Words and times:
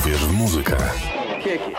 Uwierz 0.00 0.24
w 0.24 0.32
muzykę. 0.32 0.76
Kieki. 1.44 1.72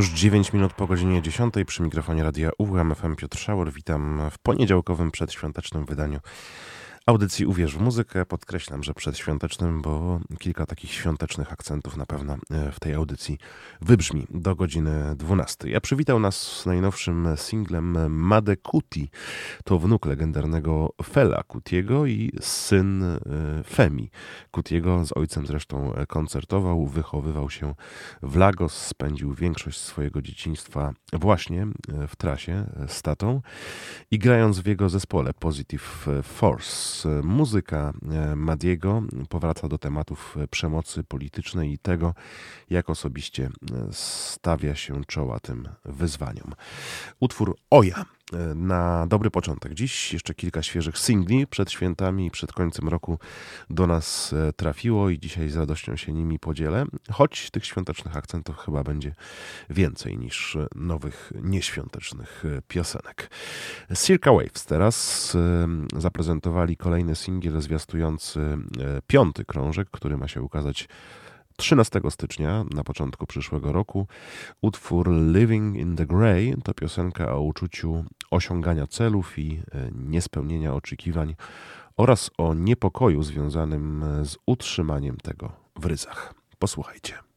Już 0.00 0.10
9 0.10 0.52
minut 0.52 0.72
po 0.72 0.86
godzinie 0.86 1.22
10 1.22 1.54
przy 1.66 1.82
mikrofonie 1.82 2.22
radia 2.22 2.50
UWM 2.58 2.94
FM 2.94 3.16
Piotr 3.16 3.38
Szałor. 3.38 3.72
Witam 3.72 4.30
w 4.30 4.38
poniedziałkowym 4.38 5.10
przedświątecznym 5.10 5.84
wydaniu 5.84 6.20
audycji 7.10 7.46
Uwierz 7.46 7.76
w 7.76 7.80
muzykę. 7.80 8.26
Podkreślam, 8.26 8.82
że 8.82 8.94
przedświątecznym, 8.94 9.82
bo 9.82 10.20
kilka 10.38 10.66
takich 10.66 10.92
świątecznych 10.92 11.52
akcentów 11.52 11.96
na 11.96 12.06
pewno 12.06 12.36
e, 12.50 12.72
w 12.72 12.80
tej 12.80 12.94
audycji 12.94 13.38
wybrzmi 13.80 14.26
do 14.30 14.54
godziny 14.56 15.16
12. 15.16 15.70
Ja 15.70 15.80
przywitał 15.80 16.20
nas 16.20 16.42
z 16.42 16.66
najnowszym 16.66 17.28
singlem 17.36 18.14
Made 18.16 18.56
Kuti. 18.56 19.10
To 19.64 19.78
wnuk 19.78 20.06
legendarnego 20.06 20.92
Fela 21.04 21.42
Kutiego 21.42 22.06
i 22.06 22.32
syn 22.40 23.02
e, 23.02 23.18
Femi 23.64 24.10
Kutiego. 24.50 25.04
Z 25.04 25.16
ojcem 25.16 25.46
zresztą 25.46 25.92
koncertował, 26.08 26.86
wychowywał 26.86 27.50
się 27.50 27.74
w 28.22 28.36
Lagos, 28.36 28.86
spędził 28.86 29.34
większość 29.34 29.78
swojego 29.78 30.22
dzieciństwa 30.22 30.92
właśnie 31.12 31.62
e, 31.62 32.08
w 32.08 32.16
trasie 32.16 32.66
z 32.88 33.02
tatą 33.02 33.42
i 34.10 34.18
grając 34.18 34.60
w 34.60 34.66
jego 34.66 34.88
zespole 34.88 35.34
Positive 35.34 36.06
Force. 36.22 36.99
Muzyka 37.22 37.92
Madiego 38.36 39.02
powraca 39.28 39.68
do 39.68 39.78
tematów 39.78 40.36
przemocy 40.50 41.04
politycznej 41.04 41.72
i 41.72 41.78
tego, 41.78 42.14
jak 42.70 42.90
osobiście 42.90 43.50
stawia 43.92 44.74
się 44.74 45.04
czoła 45.04 45.40
tym 45.40 45.68
wyzwaniom. 45.84 46.54
Utwór 47.20 47.56
Oja 47.70 48.04
na 48.54 49.06
dobry 49.06 49.30
początek. 49.30 49.74
Dziś 49.74 50.12
jeszcze 50.12 50.34
kilka 50.34 50.62
świeżych 50.62 50.98
singli 50.98 51.46
przed 51.46 51.70
świętami 51.70 52.26
i 52.26 52.30
przed 52.30 52.52
końcem 52.52 52.88
roku 52.88 53.18
do 53.70 53.86
nas 53.86 54.34
trafiło 54.56 55.10
i 55.10 55.18
dzisiaj 55.18 55.48
z 55.48 55.56
radością 55.56 55.96
się 55.96 56.12
nimi 56.12 56.38
podzielę, 56.38 56.84
choć 57.12 57.50
tych 57.50 57.66
świątecznych 57.66 58.16
akcentów 58.16 58.56
chyba 58.56 58.84
będzie 58.84 59.14
więcej 59.70 60.18
niż 60.18 60.58
nowych 60.74 61.32
nieświątecznych 61.42 62.44
piosenek. 62.68 63.30
Circa 63.96 64.32
Waves 64.32 64.64
teraz 64.64 65.36
zaprezentowali 65.96 66.76
kolejny 66.76 67.16
singiel 67.16 67.60
zwiastujący 67.60 68.40
piąty 69.06 69.44
krążek, 69.44 69.88
który 69.90 70.16
ma 70.16 70.28
się 70.28 70.42
ukazać 70.42 70.88
13 71.60 72.00
stycznia, 72.10 72.64
na 72.74 72.84
początku 72.84 73.26
przyszłego 73.26 73.72
roku, 73.72 74.06
utwór 74.62 75.10
Living 75.10 75.76
in 75.76 75.96
the 75.96 76.06
Grey 76.06 76.54
to 76.64 76.74
piosenka 76.74 77.34
o 77.34 77.40
uczuciu 77.40 78.04
osiągania 78.30 78.86
celów 78.86 79.38
i 79.38 79.62
niespełnienia 79.92 80.74
oczekiwań 80.74 81.36
oraz 81.96 82.30
o 82.38 82.54
niepokoju 82.54 83.22
związanym 83.22 84.04
z 84.24 84.36
utrzymaniem 84.46 85.16
tego 85.16 85.52
w 85.76 85.84
ryzach. 85.84 86.34
Posłuchajcie. 86.58 87.29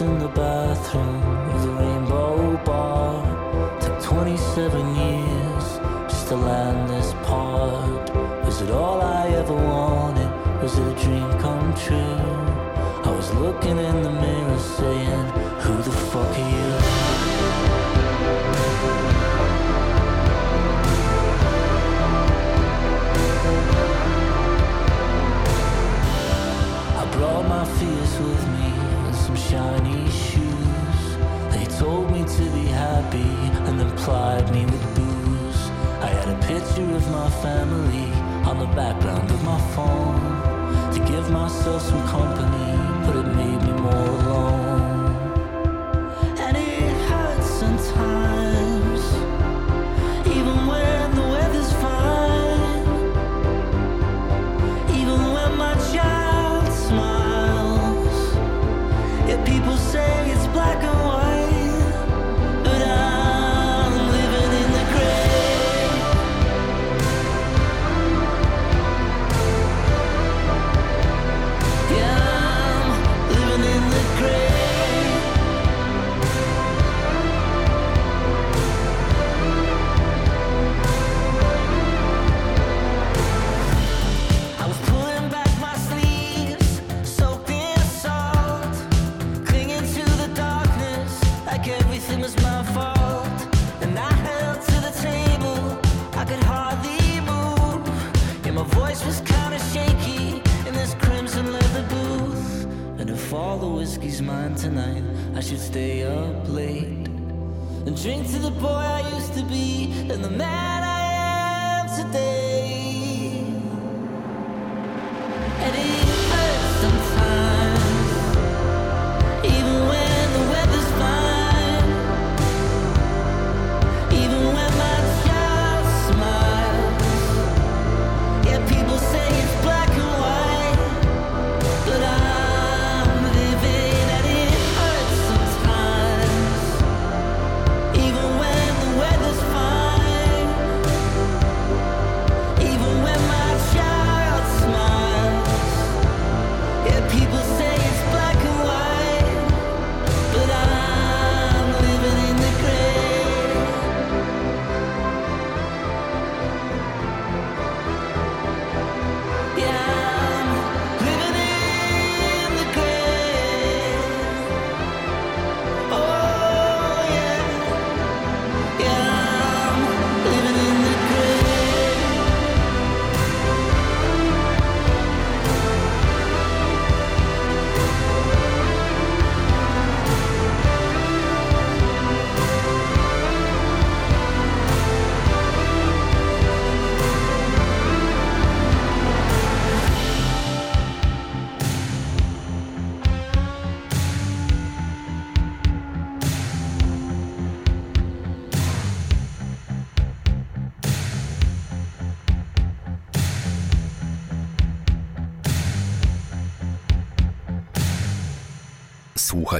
In 0.00 0.18
the 0.18 0.28
bathroom 0.28 1.22
of 1.52 1.62
the 1.62 1.70
rainbow 1.70 2.56
bar. 2.64 3.80
Took 3.80 4.00
27 4.02 4.94
years 4.94 5.64
just 6.08 6.28
to 6.28 6.36
land 6.36 6.88
this 6.88 7.12
part. 7.24 8.14
Was 8.44 8.60
it 8.62 8.70
all 8.70 9.00
I 9.00 9.28
ever 9.28 9.54
wanted? 9.54 10.30
Was 10.62 10.78
it 10.78 10.86
a 10.86 11.04
dream 11.04 11.30
come 11.40 11.74
true? 11.74 12.20
I 13.08 13.12
was 13.16 13.32
looking 13.34 13.78
in 13.78 14.02
the 14.02 14.10
mirror 14.10 14.37
and 34.10 34.44
then 34.44 34.44
plied 34.44 34.54
me 34.54 34.64
with 34.64 34.94
booze. 34.94 35.70
I 36.00 36.06
had 36.06 36.28
a 36.28 36.38
picture 36.46 36.96
of 36.96 37.10
my 37.10 37.30
family 37.42 38.12
on 38.48 38.58
the 38.58 38.66
background 38.74 39.30
of 39.30 39.42
my 39.44 39.60
phone 39.74 40.92
to 40.92 41.00
give 41.12 41.30
myself 41.30 41.82
some 41.82 42.06
company, 42.08 42.37
if 103.28 103.34
all 103.34 103.58
the 103.58 103.68
whiskey's 103.68 104.22
mine 104.22 104.54
tonight, 104.54 105.04
I 105.36 105.40
should 105.40 105.60
stay 105.60 106.02
up 106.02 106.48
late 106.48 107.08
and 107.84 107.94
drink 108.02 108.26
to 108.28 108.38
the 108.38 108.50
boy 108.50 108.68
I 108.68 109.06
used 109.16 109.34
to 109.34 109.44
be 109.44 109.92
and 110.10 110.24
the 110.24 110.30
man 110.30 110.82
I 110.82 111.02
am 111.82 112.06
today. 112.06 113.44
And 115.60 115.76
it 115.76 116.17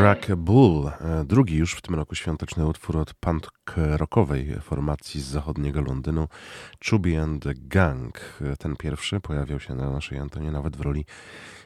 Rock 0.00 0.34
Bull, 0.36 0.88
e, 0.88 1.24
drugi 1.24 1.56
już 1.56 1.74
w 1.74 1.80
tym 1.80 1.94
roku 1.94 2.14
świąteczny 2.14 2.66
utwór 2.66 2.96
od 2.96 3.14
punk 3.14 3.50
rockowej 3.76 4.60
formacji 4.60 5.20
z 5.20 5.24
zachodniego 5.24 5.80
Londynu, 5.80 6.28
Chubby 6.90 7.20
and 7.20 7.42
the 7.42 7.54
Gang. 7.54 8.20
E, 8.40 8.56
ten 8.56 8.76
pierwszy 8.76 9.20
pojawiał 9.20 9.60
się 9.60 9.74
na 9.74 9.90
naszej 9.90 10.18
Antonie 10.18 10.50
nawet 10.50 10.76
w 10.76 10.80
roli 10.80 11.04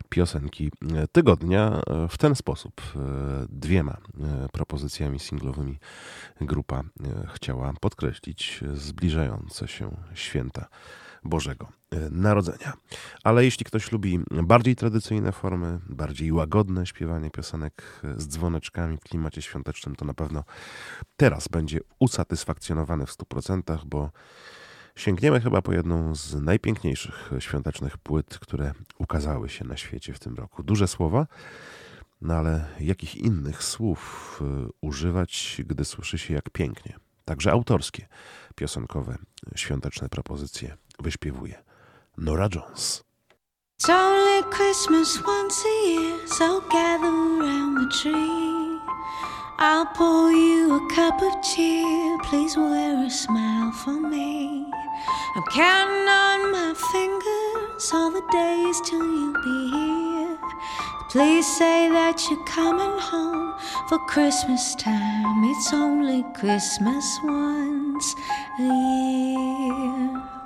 piosenki 0.09 0.71
e, 0.97 1.09
tygodnia 1.09 1.83
w 2.09 2.19
ten 2.19 2.35
sposób. 2.35 2.83
Dwiema 3.49 3.97
propozycjami 4.53 5.19
singlowymi 5.19 5.79
grupa 6.41 6.83
chciała 7.35 7.73
podkreślić 7.81 8.61
zbliżające 8.75 9.69
się 9.69 9.97
święta 10.15 10.69
Bożego 11.25 11.69
e, 11.91 12.11
Narodzenia. 12.11 12.73
Ale 13.25 13.45
jeśli 13.45 13.65
ktoś 13.65 13.93
lubi 13.93 14.21
bardziej 14.31 14.77
tradycyjne 14.77 15.33
formy, 15.33 15.81
bardziej 15.89 16.33
łagodne 16.33 16.87
śpiewanie 16.87 17.31
piosenek 17.31 18.03
z 18.17 18.29
dzwoneczkami 18.29 18.97
w 18.97 19.01
klimacie 19.01 19.43
świątecznym, 19.43 19.97
to 19.97 20.05
na 20.05 20.15
pewno 20.15 20.45
teraz 21.17 21.49
będzie 21.49 21.81
usatysfakcjonowany 21.99 23.07
w 23.07 23.11
100%, 23.11 23.85
bo 23.87 24.11
sięgniemy 24.97 25.41
chyba 25.41 25.63
po 25.63 25.73
jedną 25.73 26.15
z 26.15 26.35
najpiękniejszych 26.35 27.31
świątecznych 27.39 27.99
płyt, 27.99 28.39
które 28.39 28.73
ukazały 28.99 29.49
się 29.49 29.65
na 29.65 29.77
świecie 29.77 30.13
w 30.13 30.19
tym 30.19 30.35
roku. 30.35 30.63
Duże 30.63 30.89
słowa, 30.89 31.27
no 32.21 32.35
ale 32.35 32.69
jakich 32.81 33.17
innych 33.17 33.63
słów 33.63 34.41
e, 34.43 34.69
używać, 34.81 35.63
gdy 35.67 35.85
słyszy 35.85 36.19
się 36.19 36.35
jak 36.35 36.51
pięknie? 36.51 36.97
Także 37.25 37.53
autorskie, 37.53 38.07
piosenkowe, 38.55 39.19
świąteczne 39.57 40.09
propozycje 40.09 40.77
wyśpiewuje 41.03 41.63
Nora 42.17 42.49
Jones. 42.55 43.03
It's 43.81 43.91
only 43.91 44.43
Christmas 44.51 45.23
once 45.27 45.65
a 45.65 45.89
year, 45.89 46.19
so 46.27 46.61
gather 46.71 47.09
around 47.09 47.79
the 47.79 47.89
tree. 48.03 48.81
I'll 49.61 49.87
pour 49.87 50.33
you 50.33 50.77
a 50.77 50.95
cup 50.95 51.23
of 51.23 51.43
cheer. 51.43 52.19
Please 52.25 52.57
wear 52.57 53.07
a 53.07 53.11
smile 53.11 53.73
for 53.73 54.01
me. 54.01 54.67
I'm 55.37 55.45
counting 55.55 56.09
on 56.09 56.53
my 56.53 56.75
fingers 56.93 57.93
all 57.93 58.11
the 58.11 58.27
days 58.33 58.81
till 58.81 58.99
you'll 58.99 59.43
be 59.45 59.71
here. 59.71 60.39
Please 61.11 61.47
say 61.57 61.89
that 61.89 62.21
you're 62.29 62.45
coming 62.45 62.99
home 62.99 63.55
for 63.89 63.99
Christmas 64.07 64.75
time. 64.75 65.45
It's 65.45 65.73
only 65.73 66.25
Christmas 66.35 67.19
once 67.23 68.15
a 68.59 68.63
year. 68.63 70.38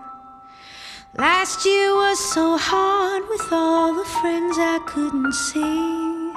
Last 1.22 1.64
year 1.64 1.94
was 1.94 2.18
so 2.18 2.58
hard 2.58 3.22
with 3.28 3.52
all 3.52 3.94
the 3.94 4.04
friends 4.04 4.56
I 4.58 4.80
couldn't 4.86 5.32
see. 5.32 6.32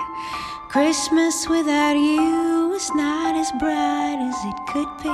Christmas 0.69 1.49
without 1.49 1.97
you 1.97 2.69
was 2.69 2.87
not 2.93 3.33
as 3.35 3.51
bright 3.53 4.19
as 4.21 4.37
it 4.45 4.59
could 4.67 4.91
be. 5.01 5.09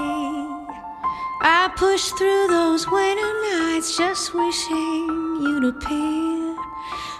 I 1.40 1.72
pushed 1.78 2.18
through 2.18 2.48
those 2.50 2.86
winter 2.92 3.34
nights 3.48 3.96
just 3.96 4.34
wishing 4.34 5.08
you'd 5.40 5.64
appear. 5.64 6.58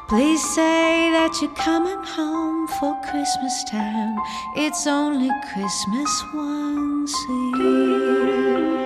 Please 0.10 0.44
say 0.54 1.10
that 1.16 1.40
you're 1.42 1.56
coming 1.56 2.04
home 2.04 2.68
for 2.68 3.00
Christmas 3.10 3.64
time. 3.72 4.18
It's 4.58 4.88
only 4.88 5.32
Christmas 5.54 6.12
once 6.34 7.16
a 7.30 7.58
year. 7.64 8.81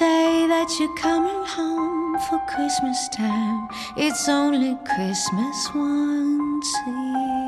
Say 0.00 0.46
that 0.46 0.78
you're 0.80 0.96
coming 0.96 1.44
home 1.44 2.18
for 2.20 2.38
Christmas 2.48 3.06
time. 3.10 3.68
It's 3.98 4.30
only 4.30 4.74
Christmas 4.86 5.58
once 5.74 6.74
a 6.86 6.90
year. 6.90 7.39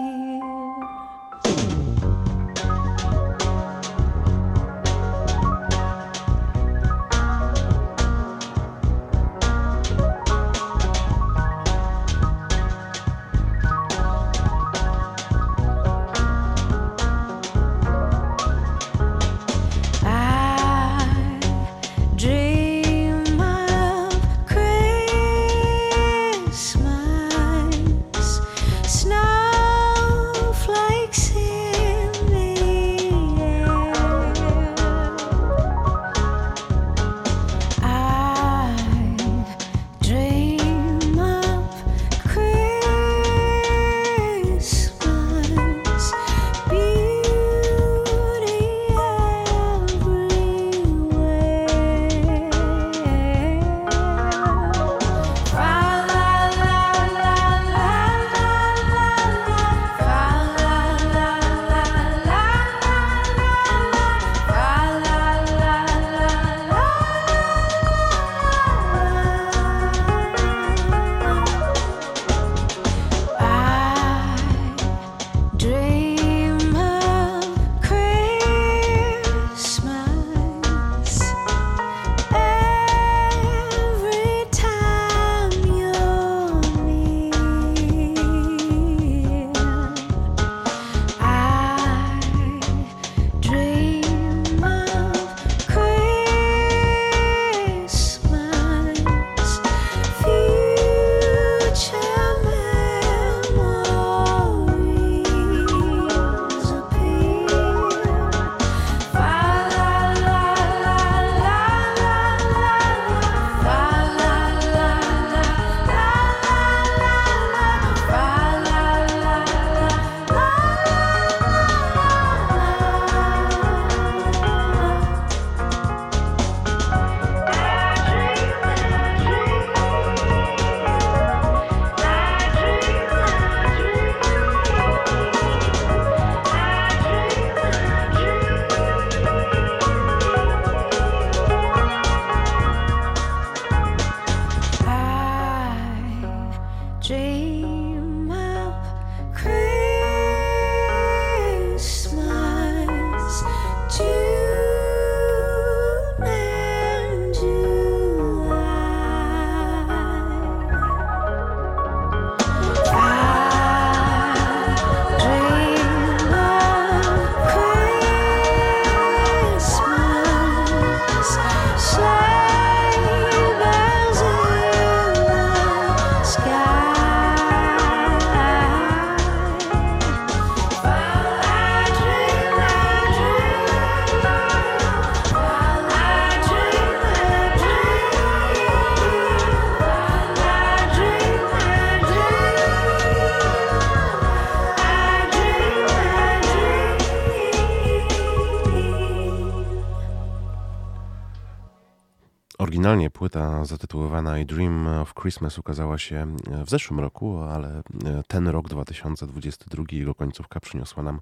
Zatytułowana 203.65 204.39
I 204.39 204.47
Dream 204.47 204.87
of 204.87 205.15
Christmas 205.15 205.59
ukazała 205.59 205.99
się 205.99 206.37
w 206.67 206.71
zeszłym 206.71 207.01
roku, 207.01 207.39
ale 207.39 207.83
ten 208.29 208.49
rok 208.49 208.69
2022 208.69 209.85
jego 209.91 210.15
końcówka 210.15 210.61
przyniosła 210.61 211.03
nam 211.03 211.21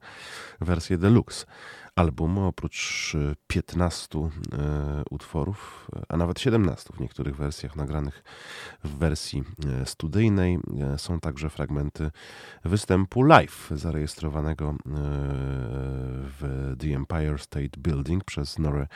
wersję 0.60 0.98
deluxe 0.98 1.46
albumu. 1.96 2.46
Oprócz 2.46 2.99
15 3.46 4.18
e, 4.18 4.28
utworów, 5.10 5.90
a 6.08 6.16
nawet 6.16 6.40
17 6.40 6.90
w 6.96 7.00
niektórych 7.00 7.36
wersjach 7.36 7.76
nagranych 7.76 8.24
w 8.84 8.98
wersji 8.98 9.44
e, 9.82 9.86
studyjnej, 9.86 10.58
e, 10.94 10.98
są 10.98 11.20
także 11.20 11.50
fragmenty 11.50 12.10
występu 12.64 13.22
live 13.22 13.70
zarejestrowanego 13.74 14.74
w 14.84 16.74
The 16.78 16.96
Empire 16.96 17.38
State 17.38 17.78
Building 17.78 18.24
przez 18.24 18.58
Nora 18.58 18.86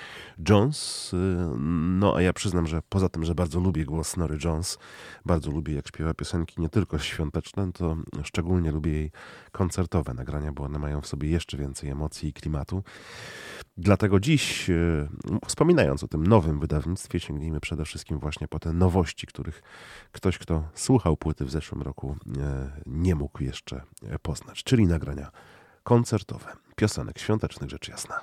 Jones. 0.48 1.12
No 1.98 2.16
a 2.16 2.22
ja 2.22 2.32
przyznam, 2.32 2.66
że 2.66 2.82
poza 2.88 3.08
tym, 3.08 3.24
że 3.24 3.34
bardzo 3.34 3.60
lubię 3.60 3.84
głos 3.84 4.16
Nory 4.16 4.38
Jones, 4.44 4.78
bardzo 5.24 5.50
lubię 5.50 5.74
jak 5.74 5.88
śpiewa 5.88 6.14
piosenki 6.14 6.60
nie 6.60 6.68
tylko 6.68 6.98
świąteczne, 6.98 7.72
to 7.72 7.96
szczególnie 8.22 8.70
lubię 8.70 8.92
jej 8.92 9.10
koncertowe 9.52 10.14
nagrania, 10.14 10.52
bo 10.52 10.64
one 10.64 10.78
mają 10.78 11.00
w 11.00 11.06
sobie 11.06 11.30
jeszcze 11.30 11.56
więcej 11.56 11.90
emocji 11.90 12.28
i 12.28 12.32
klimatu. 12.32 12.82
Dlatego 13.76 14.20
dziś, 14.20 14.70
e, 14.70 14.74
wspominając 15.46 16.04
o 16.04 16.08
tym 16.08 16.26
nowym 16.26 16.60
wydawnictwie, 16.60 17.20
sięgnijmy 17.20 17.60
przede 17.60 17.84
wszystkim 17.84 18.18
właśnie 18.18 18.48
po 18.48 18.58
te 18.58 18.72
nowości, 18.72 19.26
których 19.26 19.62
ktoś, 20.12 20.38
kto 20.38 20.68
słuchał 20.74 21.16
płyty 21.16 21.44
w 21.44 21.50
zeszłym 21.50 21.82
roku, 21.82 22.16
e, 22.38 22.70
nie 22.86 23.14
mógł 23.14 23.42
jeszcze 23.42 23.82
poznać, 24.22 24.64
czyli 24.64 24.86
nagrania 24.86 25.30
koncertowe, 25.82 26.52
piosenek 26.76 27.18
świątecznych, 27.18 27.70
rzecz 27.70 27.88
jasna. 27.88 28.20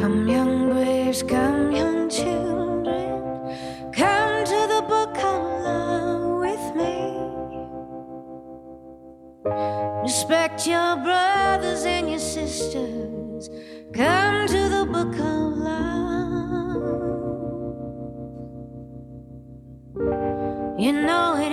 Come, 0.00 0.32
young 0.32 0.74
braves, 0.74 1.24
come, 1.24 1.78
young 1.78 2.53
Respect 10.04 10.66
your 10.66 10.96
brothers 10.96 11.86
and 11.86 12.10
your 12.10 12.18
sisters. 12.18 13.48
Come 13.94 14.46
to 14.46 14.68
the 14.68 14.84
book 14.84 15.14
of 15.14 15.56
love. 15.56 16.84
You 20.78 20.92
know 20.92 21.36
it 21.38 21.52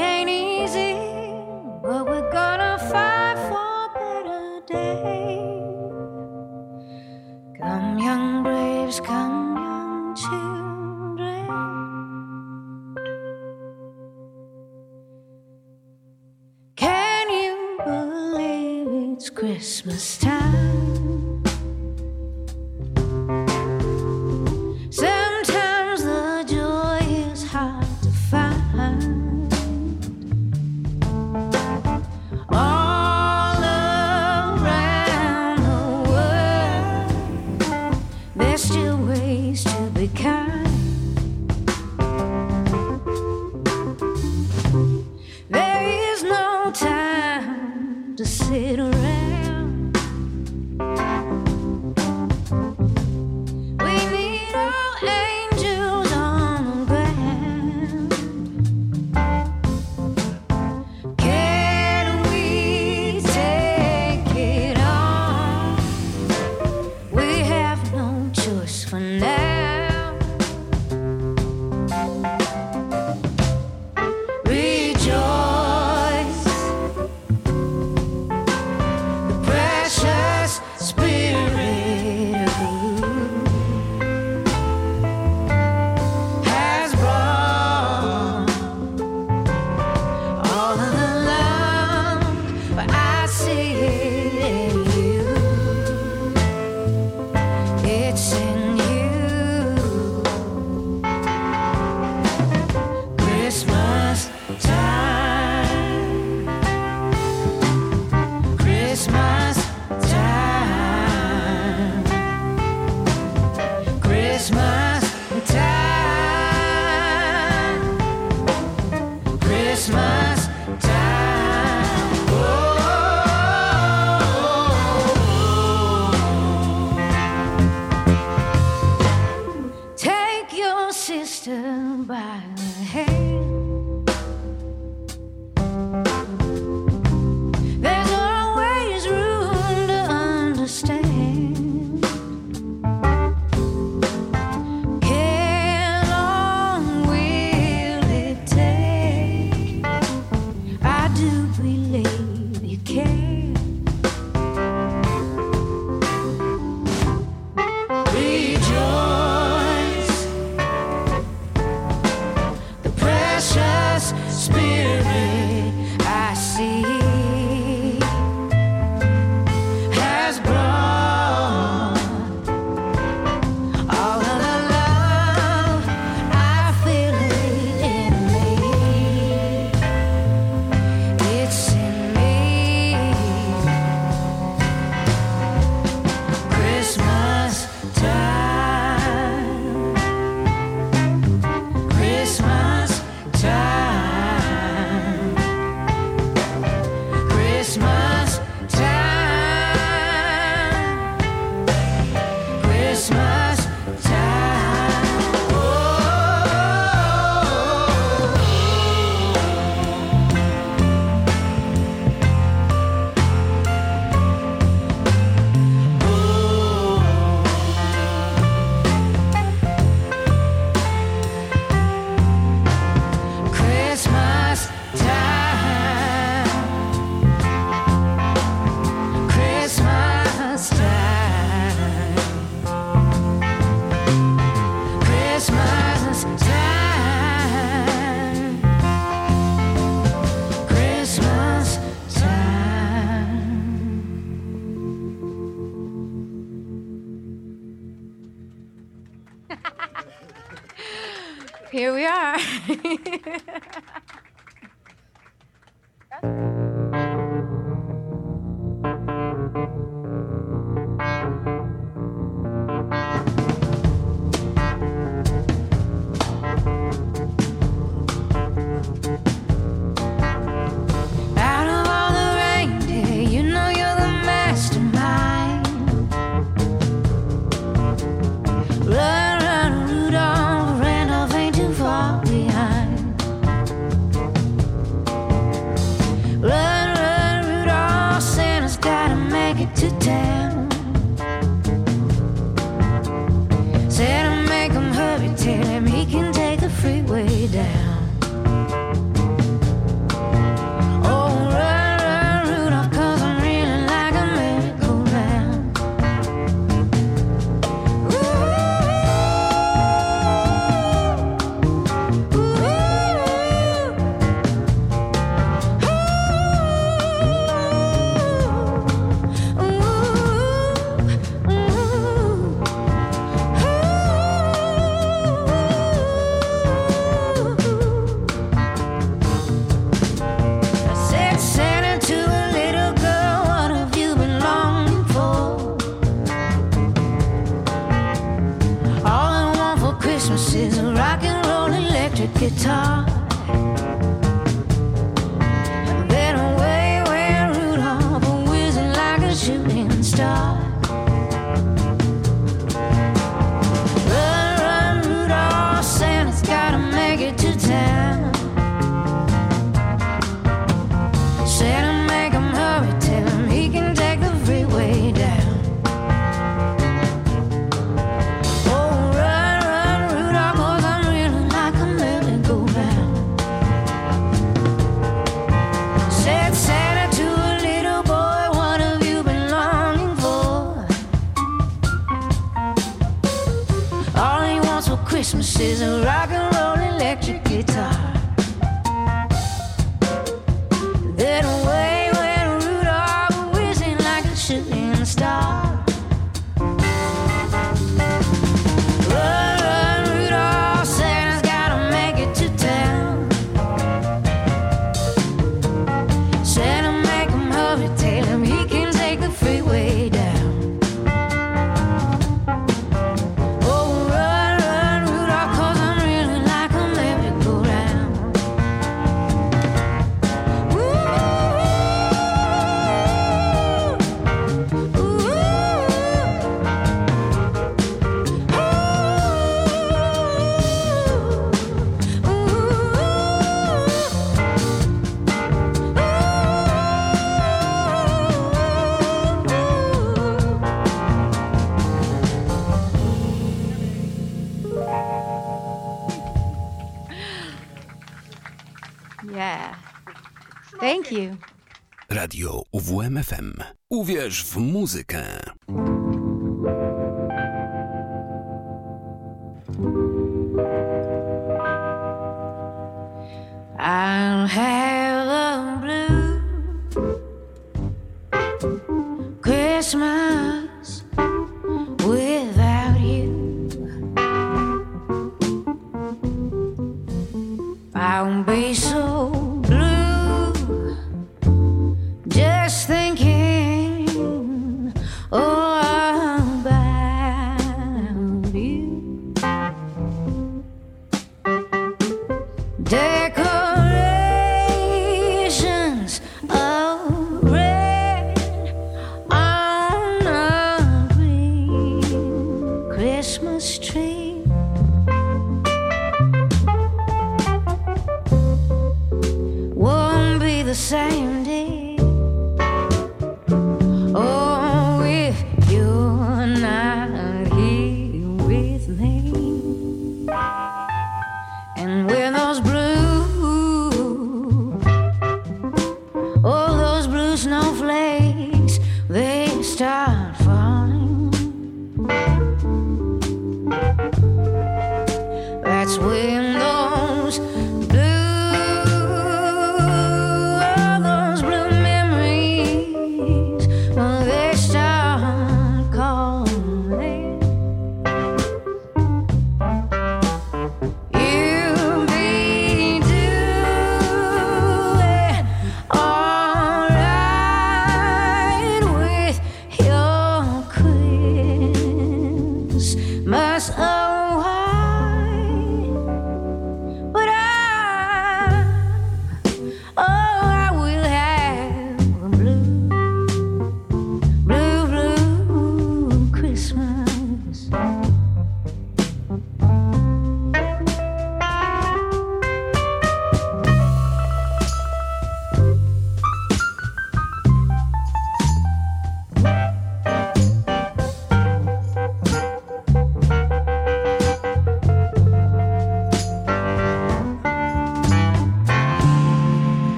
Uwierz 454.02 454.44
w 454.44 454.58
muzykę. 454.58 455.51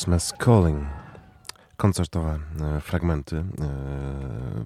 Christmas 0.00 0.32
Calling. 0.44 0.86
Koncertowe 1.76 2.38
e, 2.60 2.80
fragmenty 2.80 3.36
e, 3.36 3.44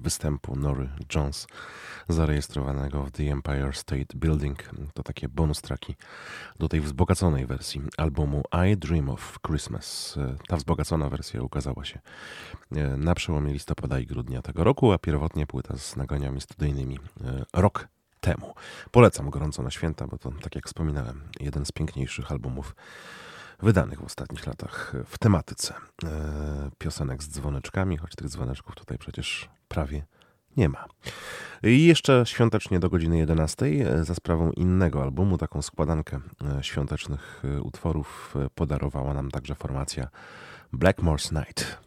występu 0.00 0.56
Nory 0.56 0.88
Jones 1.14 1.46
zarejestrowanego 2.08 3.04
w 3.04 3.10
The 3.10 3.22
Empire 3.32 3.72
State 3.72 4.14
Building. 4.14 4.58
To 4.94 5.02
takie 5.02 5.28
bonus 5.28 5.60
traki 5.60 5.94
do 6.58 6.68
tej 6.68 6.80
wzbogaconej 6.80 7.46
wersji 7.46 7.82
albumu 7.96 8.42
I 8.70 8.76
Dream 8.76 9.08
of 9.08 9.38
Christmas. 9.46 10.16
E, 10.16 10.36
Ta 10.48 10.56
wzbogacona 10.56 11.08
wersja 11.08 11.42
ukazała 11.42 11.84
się 11.84 11.98
na 12.96 13.14
przełomie 13.14 13.52
listopada 13.52 13.98
i 13.98 14.06
grudnia 14.06 14.42
tego 14.42 14.64
roku, 14.64 14.92
a 14.92 14.98
pierwotnie 14.98 15.46
płyta 15.46 15.76
z 15.76 15.96
nagraniami 15.96 16.40
studyjnymi 16.40 16.98
rok 17.52 17.88
temu. 18.20 18.54
Polecam 18.90 19.30
gorąco 19.30 19.62
na 19.62 19.70
święta, 19.70 20.06
bo 20.06 20.18
to, 20.18 20.32
tak 20.42 20.54
jak 20.54 20.66
wspominałem, 20.66 21.20
jeden 21.40 21.64
z 21.64 21.72
piękniejszych 21.72 22.32
albumów 22.32 22.74
wydanych 23.62 24.00
w 24.00 24.04
ostatnich 24.04 24.46
latach 24.46 24.94
w 25.06 25.18
tematyce 25.18 25.74
e, 26.04 26.70
piosenek 26.78 27.22
z 27.22 27.28
dzwoneczkami, 27.28 27.96
choć 27.96 28.14
tych 28.14 28.28
dzwoneczków 28.28 28.74
tutaj 28.74 28.98
przecież 28.98 29.48
prawie 29.68 30.06
nie 30.56 30.68
ma. 30.68 30.84
I 31.62 31.86
jeszcze 31.86 32.22
świątecznie 32.26 32.80
do 32.80 32.90
godziny 32.90 33.18
11 33.18 33.66
e, 33.66 34.04
za 34.04 34.14
sprawą 34.14 34.50
innego 34.50 35.02
albumu, 35.02 35.38
taką 35.38 35.62
składankę 35.62 36.20
e, 36.58 36.62
świątecznych 36.62 37.42
e, 37.44 37.60
utworów 37.62 38.34
e, 38.36 38.50
podarowała 38.54 39.14
nam 39.14 39.30
także 39.30 39.54
formacja 39.54 40.08
Blackmore's 40.72 41.32
Night. 41.32 41.78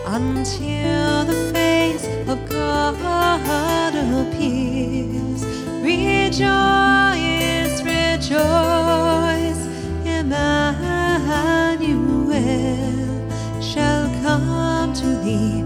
until 0.06 1.24
the 1.24 1.50
face 1.52 2.06
of 2.28 2.38
God 2.48 3.94
appears. 4.22 5.44
Rejoice, 5.82 7.82
rejoice, 7.82 9.60
Emmanuel 10.04 10.76
shall 13.60 14.08
come 14.22 14.92
to 14.94 15.06
thee. 15.24 15.65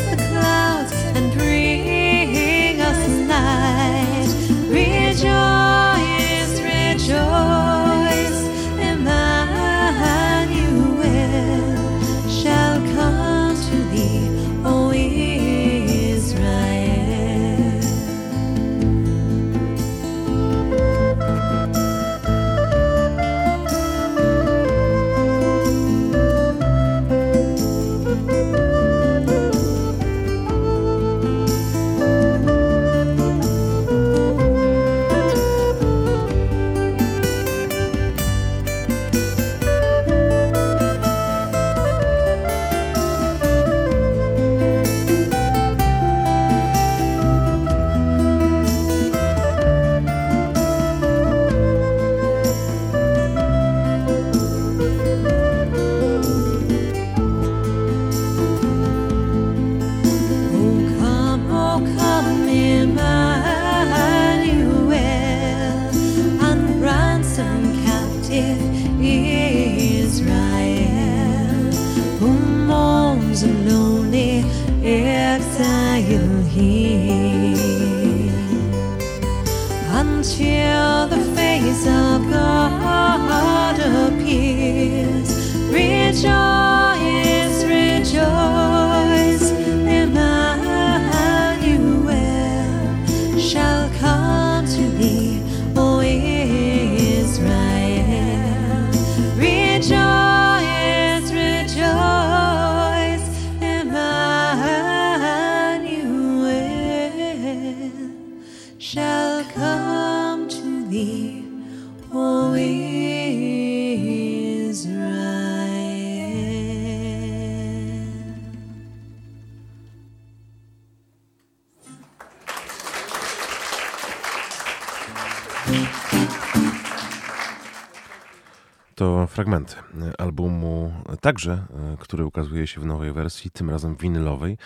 także, 131.21 131.51
e, 131.53 131.97
który 131.99 132.25
ukazuje 132.25 132.67
się 132.67 132.81
w 132.81 132.85
nowej 132.85 133.13
wersji, 133.13 133.51
tym 133.51 133.69
razem 133.69 133.95
winylowej, 133.95 134.57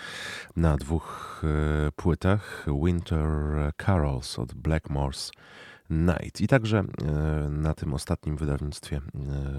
na 0.56 0.76
dwóch 0.76 1.42
e, 1.44 1.92
płytach 1.92 2.66
Winter 2.84 3.28
Carols 3.76 4.38
od 4.38 4.54
Blackmore's 4.54 5.30
Night. 5.90 6.40
I 6.40 6.48
także 6.48 6.78
e, 6.78 7.12
na 7.48 7.74
tym 7.74 7.94
ostatnim 7.94 8.36
wydawnictwie 8.36 9.00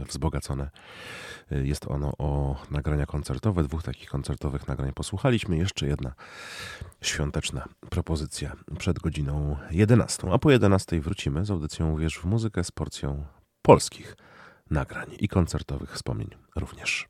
wzbogacone 0.08 0.70
jest 1.52 1.88
ono 1.88 2.14
o 2.18 2.56
nagrania 2.72 3.06
koncertowe. 3.06 3.64
Dwóch 3.64 3.84
takich 3.84 4.10
koncertowych 4.10 4.68
nagrań 4.68 4.94
posłuchaliśmy. 4.94 5.58
Jeszcze 5.58 5.88
jedna 5.88 6.14
świąteczna 7.02 7.66
propozycja 7.90 8.56
przed 8.80 9.00
godziną 9.00 9.58
11. 9.72 10.32
A 10.32 10.38
po 10.38 10.52
11 10.52 11.00
wrócimy 11.02 11.46
z 11.46 11.52
audycją 11.52 11.96
Wierz 11.96 12.20
w 12.20 12.26
muzykę 12.26 12.64
z 12.64 12.72
porcją 12.72 13.26
polskich 13.62 14.16
nagrań 14.72 15.08
i 15.20 15.28
koncertowych 15.28 15.94
wspomnień 15.94 16.30
również. 16.56 17.08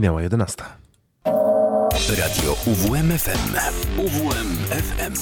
Minęła 0.00 0.22
11. 0.22 0.64
Radio 2.18 2.56
UWMFM. 2.66 3.54
UWMFM. 3.98 5.14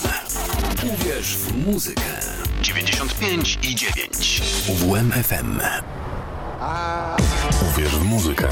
Uwierz 0.94 1.36
w 1.36 1.66
muzykę. 1.66 2.02
95 2.62 3.58
i 3.62 3.74
9. 3.74 4.42
UWMFM. 4.68 5.60
Uwierz 7.70 7.96
w 7.96 8.04
muzykę. 8.04 8.48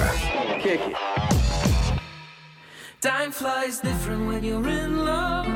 Time 3.00 3.32
flies 3.32 3.80
different 3.80 4.28
when 4.28 4.42
you're 4.42 4.84
in 4.84 5.04
love. 5.04 5.46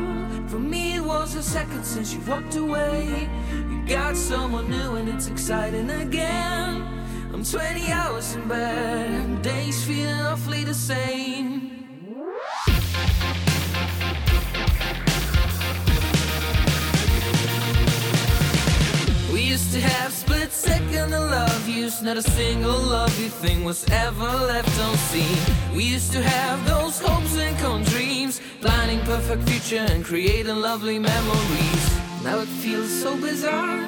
For 0.51 0.61
me, 0.61 0.97
it 0.97 1.05
was 1.05 1.37
a 1.37 1.43
second 1.43 1.85
since 1.85 2.15
you 2.15 2.21
walked 2.29 2.57
away. 2.57 3.29
You 3.71 3.97
got 3.97 4.17
someone 4.17 4.71
new 4.71 4.97
and 4.97 5.09
it's 5.09 5.29
exciting 5.29 5.91
again. 5.91 6.80
I'm 7.41 7.47
20 7.47 7.91
hours 7.91 8.35
in 8.35 8.47
bed, 8.49 9.41
days 9.41 9.83
feeling 9.83 10.21
awfully 10.27 10.63
the 10.63 10.75
same. 10.75 11.71
We 19.33 19.41
used 19.41 19.73
to 19.73 19.81
have 19.81 20.13
split 20.13 20.53
second 20.53 21.15
of 21.15 21.31
love 21.31 21.67
use, 21.67 22.03
not 22.03 22.19
a 22.19 22.23
single 22.23 22.79
lovely 22.79 23.31
thing 23.31 23.65
was 23.65 23.89
ever 23.89 24.33
left 24.53 24.79
unseen. 24.79 25.39
We 25.75 25.85
used 25.85 26.13
to 26.13 26.23
have 26.23 26.63
those 26.69 27.01
hopes 27.01 27.39
and 27.39 27.59
con 27.59 27.85
dreams, 27.85 28.43
planning 28.61 29.01
perfect 29.07 29.49
future 29.49 29.87
and 29.91 30.05
creating 30.05 30.57
lovely 30.57 30.99
memories. 30.99 32.01
Now 32.23 32.41
it 32.41 32.49
feels 32.49 32.91
so 32.91 33.17
bizarre, 33.17 33.80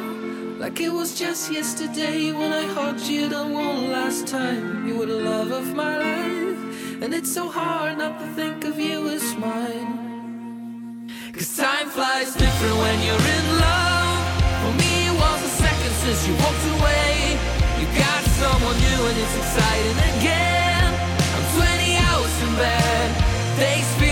like 0.62 0.78
it 0.80 0.92
was 0.92 1.18
just 1.18 1.50
yesterday 1.50 2.30
when 2.30 2.52
I 2.52 2.64
hugged 2.66 3.08
you 3.08 3.28
the 3.28 3.44
one 3.44 3.90
last 3.90 4.28
time. 4.28 4.86
You 4.86 4.96
were 4.96 5.06
the 5.06 5.22
love 5.32 5.50
of 5.50 5.74
my 5.74 5.94
life, 5.98 7.02
and 7.02 7.12
it's 7.12 7.32
so 7.32 7.48
hard 7.48 7.98
not 7.98 8.20
to 8.20 8.26
think 8.38 8.64
of 8.64 8.78
you 8.78 9.08
as 9.08 9.26
mine. 9.34 11.10
Cause 11.32 11.56
time 11.56 11.88
flies 11.88 12.32
different 12.34 12.76
when 12.84 12.98
you're 13.06 13.26
in 13.38 13.46
love. 13.66 14.22
For 14.62 14.72
me, 14.82 14.92
it 15.10 15.16
was 15.24 15.38
a 15.50 15.52
second 15.64 15.94
since 16.04 16.20
you 16.28 16.34
walked 16.44 16.66
away. 16.76 17.10
You 17.80 17.86
got 17.98 18.22
someone 18.42 18.78
new 18.86 19.00
and 19.08 19.16
it's 19.22 19.36
exciting 19.42 19.98
again. 20.14 20.90
I'm 21.34 21.46
20 21.58 21.96
hours 22.06 22.34
in 22.46 22.52
bed, 22.62 23.08
days 23.58 23.90
feeling 23.98 24.11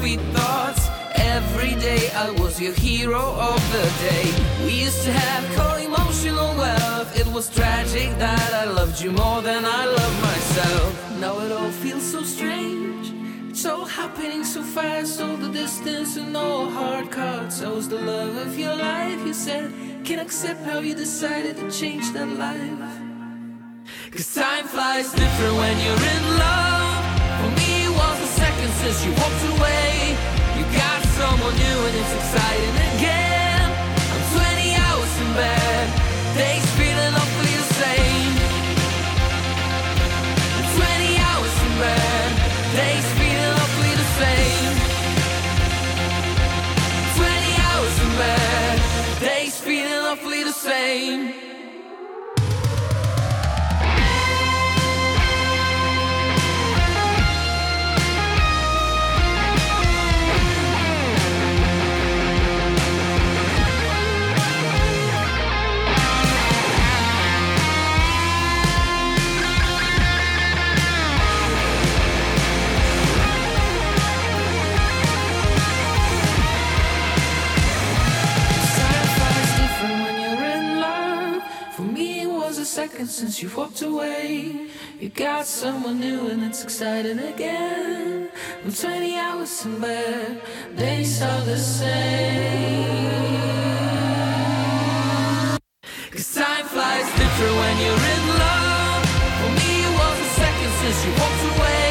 sweet 0.00 0.20
thoughts. 0.32 0.88
Every 1.14 1.74
day 1.74 2.02
I 2.26 2.30
was 2.42 2.58
your 2.58 2.72
hero 2.72 3.22
of 3.50 3.60
the 3.74 3.86
day. 4.08 4.26
We 4.64 4.72
used 4.86 5.02
to 5.04 5.12
have 5.12 5.44
co-emotional 5.60 6.50
wealth. 6.56 7.10
It 7.20 7.26
was 7.26 7.54
tragic 7.54 8.08
that 8.18 8.50
I 8.62 8.64
loved 8.78 8.98
you 9.02 9.10
more 9.12 9.42
than 9.42 9.62
I 9.80 9.84
loved 9.98 10.18
myself. 10.30 10.90
Now 11.24 11.34
it 11.44 11.52
all 11.52 11.72
feels 11.84 12.06
so 12.14 12.22
strange. 12.22 13.12
It's 13.50 13.66
all 13.66 13.84
happening 13.84 14.42
so 14.42 14.62
fast, 14.62 15.20
all 15.20 15.36
the 15.36 15.52
distance 15.62 16.16
and 16.16 16.34
all 16.34 16.70
hard 16.70 17.10
cards. 17.10 17.62
I 17.62 17.68
was 17.68 17.86
the 17.86 18.00
love 18.12 18.34
of 18.46 18.58
your 18.58 18.76
life, 18.76 19.20
you 19.26 19.34
said. 19.34 19.66
Can't 20.06 20.22
accept 20.26 20.60
how 20.64 20.78
you 20.78 20.94
decided 20.94 21.56
to 21.58 21.70
change 21.70 22.06
that 22.14 22.30
life. 22.46 22.84
Cause 24.12 24.32
time 24.34 24.66
flies 24.74 25.12
different 25.12 25.56
when 25.62 25.76
you're 25.84 26.04
in 26.16 26.24
love. 26.44 27.00
For 27.40 27.50
me, 27.58 27.70
it 27.88 27.92
was 28.00 28.16
a 28.28 28.30
second 28.42 28.70
since 28.80 28.98
you 29.04 29.12
walked 29.20 29.44
away. 29.54 29.89
Someone 31.20 31.54
new 31.54 31.78
and 31.86 31.96
it's 32.00 32.14
exciting 32.14 32.76
again. 32.96 33.60
I'm 34.14 34.24
20 34.40 34.74
hours 34.84 35.12
in 35.20 35.30
bed, 35.36 35.86
days 36.34 36.66
feeling 36.80 37.12
awfully 37.20 37.54
the 37.60 37.68
same. 37.76 38.32
20 40.80 41.18
hours 41.28 41.56
in 41.66 41.72
bed, 41.84 42.30
days 42.80 43.08
feeling 43.20 43.54
awfully 43.60 43.94
the 44.02 44.08
same. 44.22 44.74
20 47.20 47.52
hours 47.68 47.96
in 48.00 48.10
bed, 48.16 48.76
days 49.20 49.60
feeling 49.60 50.04
awfully 50.10 50.42
the 50.44 50.52
same. 50.52 51.39
Was 83.00 83.08
a 83.08 83.12
second 83.12 83.32
since 83.32 83.42
you 83.42 83.48
walked 83.56 83.82
away. 83.82 84.68
You 85.00 85.08
got 85.08 85.46
someone 85.46 86.00
new 86.00 86.28
and 86.28 86.42
it's 86.44 86.62
exciting 86.62 87.18
again. 87.18 88.28
I'm 88.64 88.72
20 88.72 89.16
hours 89.18 89.64
in 89.64 89.80
bed, 89.80 90.42
days 90.76 91.22
are 91.22 91.44
the 91.44 91.56
same. 91.56 92.90
Cause 96.10 96.34
time 96.34 96.66
flies 96.66 97.08
different 97.16 97.56
when 97.62 97.76
you're 97.82 98.04
in 98.14 98.22
love. 98.44 99.02
For 99.40 99.50
me, 99.60 99.70
it 99.86 99.92
was 100.00 100.16
a 100.20 100.30
second 100.40 100.72
since 100.80 100.98
you 101.04 101.12
walked 101.20 101.44
away. 101.52 101.88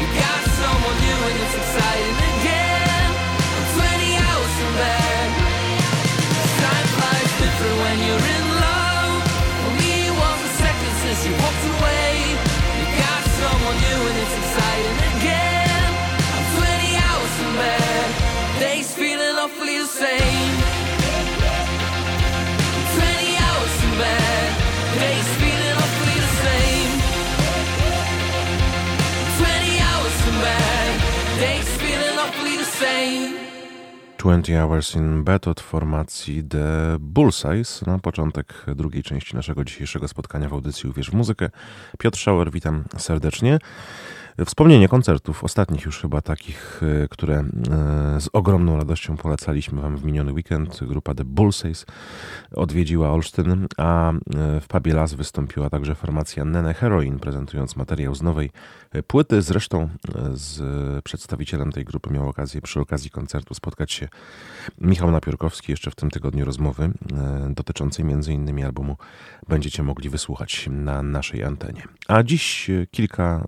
You 0.00 0.06
got 0.18 0.42
someone 0.58 0.98
new 1.06 1.18
and 1.28 1.36
it's 1.42 1.56
exciting 1.62 2.18
again. 2.34 3.10
I'm 3.58 3.66
20 3.78 4.18
hours 4.26 4.54
in 4.64 4.70
bed. 4.82 5.28
Time 6.62 6.88
flies 6.96 7.30
different 7.42 7.76
when 7.84 7.98
you're 8.06 8.26
in 8.26 8.31
feeling 19.52 19.78
awfully 19.78 19.78
the 19.78 19.86
same. 19.86 20.56
20 22.96 23.36
hours 23.36 23.84
in 23.84 23.98
bed. 23.98 24.50
Days 25.00 25.28
feeling 25.40 25.76
awfully 25.76 26.16
the 26.20 26.32
same. 26.42 26.92
20 29.38 29.80
hours 29.80 30.16
in 30.28 30.36
bed. 30.40 30.92
Days 31.40 31.68
feeling 31.76 32.18
awfully 32.18 32.56
the 32.56 32.64
same. 32.64 33.42
20 34.18 34.56
Hours 34.56 34.96
in 34.96 35.24
Bed 35.24 35.48
od 35.48 35.60
formacji 35.60 36.44
The 36.44 36.96
Bullseyes 37.00 37.86
na 37.86 37.98
początek 37.98 38.64
drugiej 38.76 39.02
części 39.02 39.36
naszego 39.36 39.64
dzisiejszego 39.64 40.08
spotkania 40.08 40.48
w 40.48 40.52
audycji 40.52 40.90
Uwierz 40.90 41.10
w 41.10 41.14
muzykę. 41.14 41.50
Piotr 41.98 42.18
Schauer, 42.18 42.50
witam 42.50 42.84
serdecznie. 42.98 43.58
Wspomnienie 44.46 44.88
koncertów, 44.88 45.44
ostatnich 45.44 45.84
już 45.84 46.00
chyba 46.00 46.20
takich, 46.20 46.80
e, 47.04 47.08
które 47.08 47.38
e, 47.38 47.44
z 48.20 48.28
ogromną 48.32 48.76
radością 48.76 49.16
polecaliśmy 49.16 49.80
Wam 49.80 49.96
w 49.96 50.04
miniony 50.04 50.32
weekend. 50.32 50.84
Grupa 50.84 51.14
The 51.14 51.24
Bullseyes 51.24 51.86
odwiedziła 52.54 53.10
Olsztyn, 53.10 53.66
a 53.76 54.12
e, 54.12 54.14
w 54.60 54.66
pubie 54.68 54.94
Las 54.94 55.14
wystąpiła 55.14 55.70
także 55.70 55.94
formacja 55.94 56.44
Nene 56.44 56.74
Heroin, 56.74 57.18
prezentując 57.18 57.76
materiał 57.76 58.14
z 58.14 58.22
nowej 58.22 58.50
płyty. 59.06 59.42
Zresztą 59.42 59.88
z 60.32 60.60
przedstawicielem 61.04 61.72
tej 61.72 61.84
grupy 61.84 62.10
miał 62.10 62.28
okazję 62.28 62.60
przy 62.60 62.80
okazji 62.80 63.10
koncertu 63.10 63.54
spotkać 63.54 63.92
się 63.92 64.08
Michał 64.78 65.10
Napiórkowski. 65.10 65.72
Jeszcze 65.72 65.90
w 65.90 65.94
tym 65.94 66.10
tygodniu 66.10 66.44
rozmowy 66.44 66.92
dotyczącej 67.50 68.04
m.in. 68.04 68.64
albumu 68.64 68.96
będziecie 69.48 69.82
mogli 69.82 70.10
wysłuchać 70.10 70.68
na 70.70 71.02
naszej 71.02 71.44
antenie. 71.44 71.82
A 72.08 72.22
dziś 72.22 72.70
kilka 72.90 73.44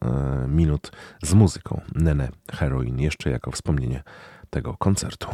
minut 0.49 0.93
z 1.23 1.35
muzyką 1.35 1.81
Nene 1.95 2.29
Heroin, 2.53 3.01
jeszcze 3.01 3.31
jako 3.31 3.51
wspomnienie 3.51 4.03
tego 4.51 4.77
koncertu. 4.77 5.29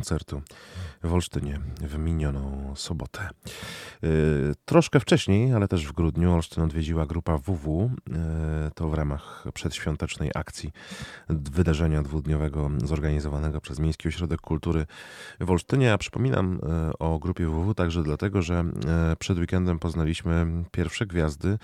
Koncertu 0.00 0.42
w 1.02 1.14
Olsztynie 1.14 1.60
w 1.80 1.98
minioną 1.98 2.72
sobotę. 2.76 3.28
Yy, 4.02 4.54
troszkę 4.64 5.00
wcześniej, 5.00 5.52
ale 5.52 5.68
też 5.68 5.86
w 5.86 5.92
grudniu 5.92 6.32
Olsztyn 6.32 6.64
odwiedziła 6.64 7.06
grupa 7.06 7.38
WW. 7.38 7.90
Yy, 8.06 8.14
to 8.74 8.88
w 8.88 8.94
ramach 8.94 9.44
przedświątecznej 9.54 10.30
akcji 10.34 10.72
wydarzenia 11.28 12.02
dwudniowego 12.02 12.70
zorganizowanego 12.84 13.60
przez 13.60 13.78
Miejski 13.78 14.08
Ośrodek 14.08 14.40
Kultury 14.40 14.86
w 15.40 15.50
Olsztynie. 15.50 15.92
A 15.92 15.98
przypominam 15.98 16.60
yy, 16.86 16.98
o 16.98 17.18
grupie 17.18 17.46
WW 17.46 17.74
także 17.74 18.02
dlatego, 18.02 18.42
że 18.42 18.64
przed 19.18 19.38
weekendem 19.38 19.78
poznaliśmy 19.78 20.46
pierwsze 20.70 21.06
gwiazdy 21.06 21.58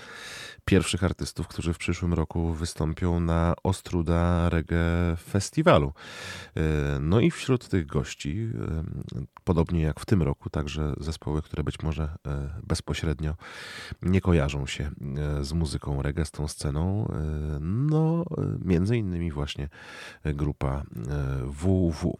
pierwszych 0.66 1.04
artystów, 1.04 1.48
którzy 1.48 1.72
w 1.72 1.78
przyszłym 1.78 2.14
roku 2.14 2.52
wystąpią 2.52 3.20
na 3.20 3.54
Ostruda 3.62 4.48
Reggae 4.48 5.16
Festiwalu. 5.16 5.92
E, 6.56 6.60
No 7.00 7.20
i 7.20 7.30
wśród 7.30 7.68
tych 7.68 7.86
gości, 7.86 8.50
e, 9.16 9.24
podobnie 9.44 9.82
jak 9.82 10.00
w 10.00 10.06
tym 10.06 10.22
roku, 10.22 10.50
także 10.50 10.94
zespoły, 11.00 11.42
które 11.42 11.64
być 11.64 11.82
może 11.82 12.04
e, 12.26 12.50
bezpośrednio 12.66 13.34
nie 14.02 14.20
kojarzą 14.20 14.66
się 14.66 14.90
z 15.40 15.52
muzyką 15.52 16.02
reggae, 16.02 16.24
z 16.24 16.30
tą 16.30 16.48
sceną. 16.48 17.12
No, 17.60 18.24
między 18.64 18.96
innymi 18.96 19.30
właśnie 19.30 19.68
grupa 20.24 20.82
WW. 21.44 22.18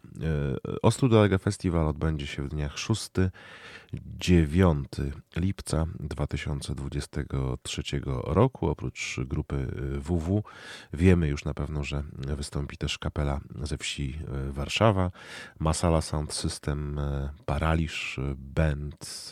Ostruda 0.81 1.21
Reggae 1.21 1.39
Festiwal 1.39 1.87
odbędzie 1.87 2.27
się 2.27 2.43
w 2.43 2.47
dniach 2.47 2.77
6 2.77 3.11
9 3.93 4.87
lipca 5.35 5.85
2023 5.99 7.81
roku. 8.23 8.67
Oprócz 8.69 9.19
grupy 9.25 9.67
WW 9.99 10.43
wiemy 10.93 11.27
już 11.27 11.45
na 11.45 11.53
pewno, 11.53 11.83
że 11.83 12.03
wystąpi 12.17 12.77
też 12.77 12.97
kapela 12.97 13.39
ze 13.63 13.77
wsi 13.77 14.19
e, 14.27 14.51
Warszawa, 14.51 15.11
Masala 15.59 16.01
Sound 16.01 16.33
System, 16.33 16.99
e, 16.99 17.29
Paraliż, 17.45 18.19
Band, 18.35 19.31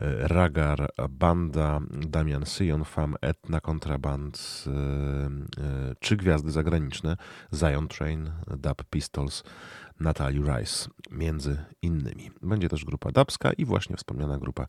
Ragar, 0.00 0.90
Banda, 1.10 1.80
Damian 1.90 2.46
Syjon, 2.46 2.84
Fam, 2.84 3.16
Etna 3.20 3.60
Kontraband, 3.60 4.64
e, 4.66 4.70
e, 4.70 5.94
trzy 6.00 6.16
gwiazdy 6.16 6.50
zagraniczne, 6.50 7.16
Zion 7.54 7.88
Train, 7.88 8.32
Dub 8.46 8.84
Pistols, 8.90 9.42
Natalie 10.00 10.42
Rice, 10.42 10.88
między 11.10 11.64
innymi. 11.82 12.30
Będzie 12.42 12.68
też 12.68 12.84
grupa 12.84 13.12
dubska 13.12 13.52
i 13.52 13.64
właśnie 13.64 13.96
wspomniana 13.96 14.38
grupa 14.38 14.66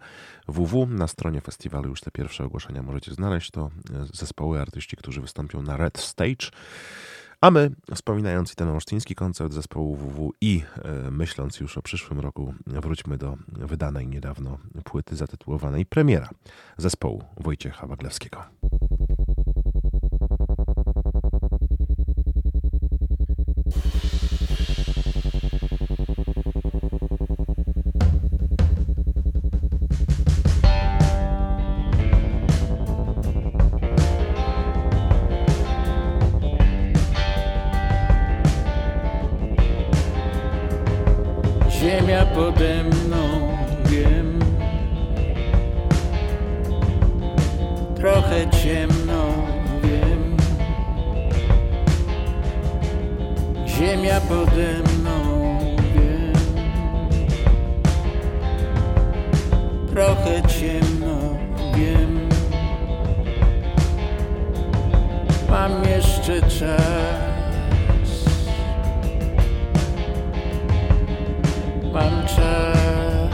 WW. 0.48 0.86
Na 0.86 1.08
stronie 1.08 1.42
festiwalu 1.42 1.90
już 1.90 2.02
te 2.02 2.12
pierwsze 2.12 2.44
ogłoszenia 2.44 2.84
możecie 2.84 3.14
znaleźć. 3.14 3.52
To 3.52 3.66
e, 3.66 4.06
zespoły, 4.14 4.62
artyści, 4.62 4.98
którzy 4.98 5.22
wystąpią 5.22 5.62
na 5.62 5.78
Red 5.78 5.98
Stage. 5.98 6.50
A 7.42 7.52
my, 7.52 7.72
wspominając 7.96 8.54
i 8.54 8.56
ten 8.56 8.68
olsztyński 8.68 9.16
koncert 9.16 9.54
zespołu 9.54 9.96
WW 9.96 10.34
i 10.42 10.64
e, 10.84 11.12
myśląc 11.12 11.60
już 11.60 11.78
o 11.78 11.82
przyszłym 11.82 12.20
roku, 12.20 12.54
wróćmy 12.68 13.18
do 13.18 13.38
wydanej 13.48 14.08
niedawno 14.08 14.58
płyty 14.84 15.16
zatytułowanej 15.16 15.86
Premiera 15.86 16.30
zespołu 16.78 17.24
Wojciecha 17.38 17.88
Waglewskiego. 17.88 18.44
Pode 42.38 42.84
mną, 42.84 43.58
wiem. 43.86 44.40
Trochę 47.96 48.50
ciemno, 48.50 49.24
wiem. 49.84 50.38
Ziemia 53.68 54.22
pode 54.22 54.74
mną, 54.74 55.18
wiem. 55.96 56.34
Trochę 59.90 60.42
ciemno, 60.48 61.18
wiem. 61.76 62.30
Mam 65.50 65.84
jeszcze 65.84 66.42
czas 66.42 67.27
czas. 72.26 73.32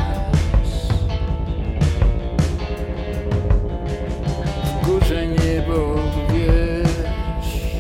W 4.66 4.86
górze 4.86 5.28
niebo 5.28 5.96
wiesz. 6.34 7.76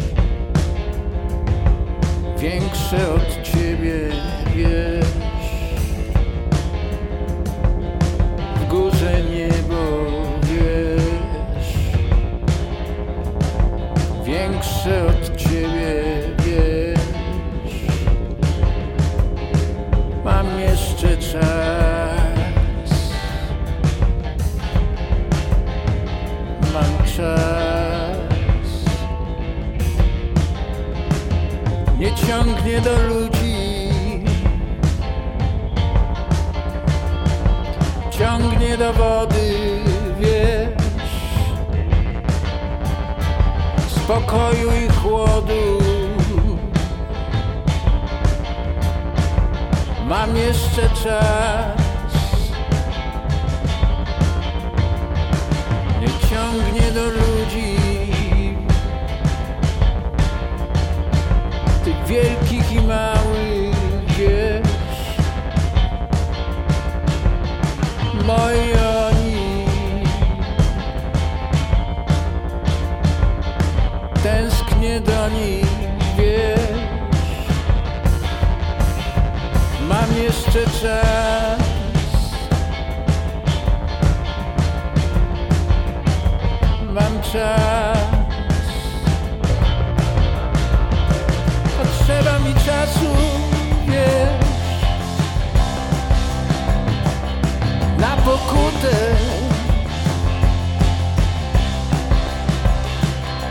Większe 2.38 3.14
od 3.14 3.44
ciebie 3.44 4.00
wiesz. 4.56 5.06
W 8.56 8.68
górze 8.70 9.14
niebo 9.32 9.82
wiesz. 10.44 11.78
Większe 14.26 15.08
od 15.08 15.33
czas 21.34 22.90
Mam 26.74 26.94
Nie 32.00 32.14
ciągnie 32.16 32.82
do 32.82 33.08
ludzi. 33.08 33.90
Ciągnie 38.12 38.78
do 38.78 38.94
wody, 38.94 39.54
wiesz. 40.20 40.84
Spokoju 43.88 44.72
i 44.86 44.94
chłodu 44.94 45.83
Mam 50.14 50.38
jeszcze 50.38 50.90
czas. 51.04 51.82
Nie 56.02 56.08
ciągnie 56.30 56.92
do 56.92 57.06
ludzi. 57.06 57.76
Tych 61.86 62.06
wielkich 62.08 62.72
i 62.72 62.82
małych, 62.82 64.06
wiesz 64.18 65.18
Moi 68.26 68.74
oni. 69.08 69.66
Tęsknię 74.24 75.02
do 75.02 75.30
nich, 75.30 75.63
jeszcze 80.34 80.66
czas 80.66 81.62
Mam 86.94 87.22
czas. 87.22 87.98
Potrzeba 91.78 92.40
mi 92.40 92.54
czasu, 92.54 93.16
wiesz. 93.88 94.48
Na 98.00 98.18
pokutę. 98.18 99.16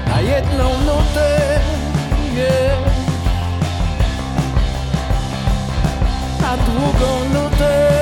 Na 0.07 0.21
jedną 0.21 0.69
nutę, 0.69 1.61
wiesz 2.35 2.82
na 6.53 6.59
długą 6.59 7.29
nutę 7.33 8.02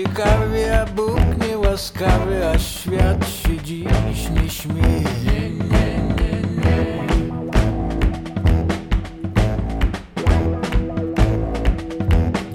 Jest 0.00 0.12
nieciekawie, 0.12 0.80
a 0.80 0.86
Bóg 0.86 1.48
niełaskawy, 1.48 2.48
a 2.48 2.58
świat 2.58 3.28
się 3.28 3.62
dziś 3.62 4.30
nie 4.30 4.50
śmieje. 4.50 5.50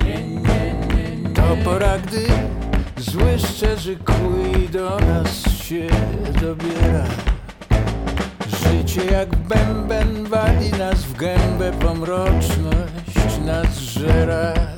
Nie, 0.03 0.23
nie, 0.23 0.73
nie, 0.95 1.26
nie. 1.26 1.34
To 1.34 1.57
pora, 1.63 1.97
gdy 1.99 2.26
zły 2.97 3.39
szczerzy 3.39 3.95
kły 3.95 4.69
do 4.72 4.99
nas 4.99 5.57
się 5.63 5.88
dobiera. 6.41 7.05
Życie 8.47 9.05
jak 9.11 9.35
bęben 9.35 10.26
wali 10.26 10.72
nas 10.72 11.03
w 11.03 11.17
gębę, 11.17 11.72
pomroczność 11.80 13.39
nas 13.45 13.77
żera. 13.77 14.74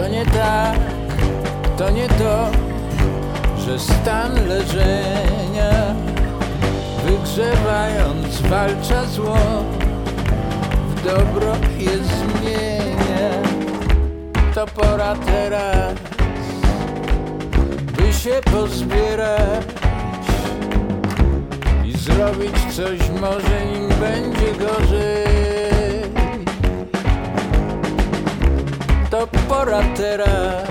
To 0.00 0.08
nie 0.08 0.24
tak, 0.24 0.78
to 1.78 1.90
nie 1.90 2.08
to, 2.08 2.50
że 3.58 3.78
stan 3.78 4.48
leżenia 4.48 5.94
wygrzewając 7.04 8.40
walcza 8.40 9.04
zło, 9.04 9.36
w 10.88 11.04
dobro 11.04 11.52
je 11.78 11.90
zmienia. 11.90 13.30
To 14.54 14.66
pora 14.66 15.14
teraz, 15.26 15.94
by 17.96 18.12
się 18.12 18.40
pozbierać 18.52 19.64
i 21.84 21.92
zrobić 21.92 22.74
coś 22.76 22.98
może 23.20 23.66
nim 23.66 23.88
będzie 23.88 24.66
gorzej. 24.66 25.29
Pora 29.50 29.82
teraz, 29.96 30.68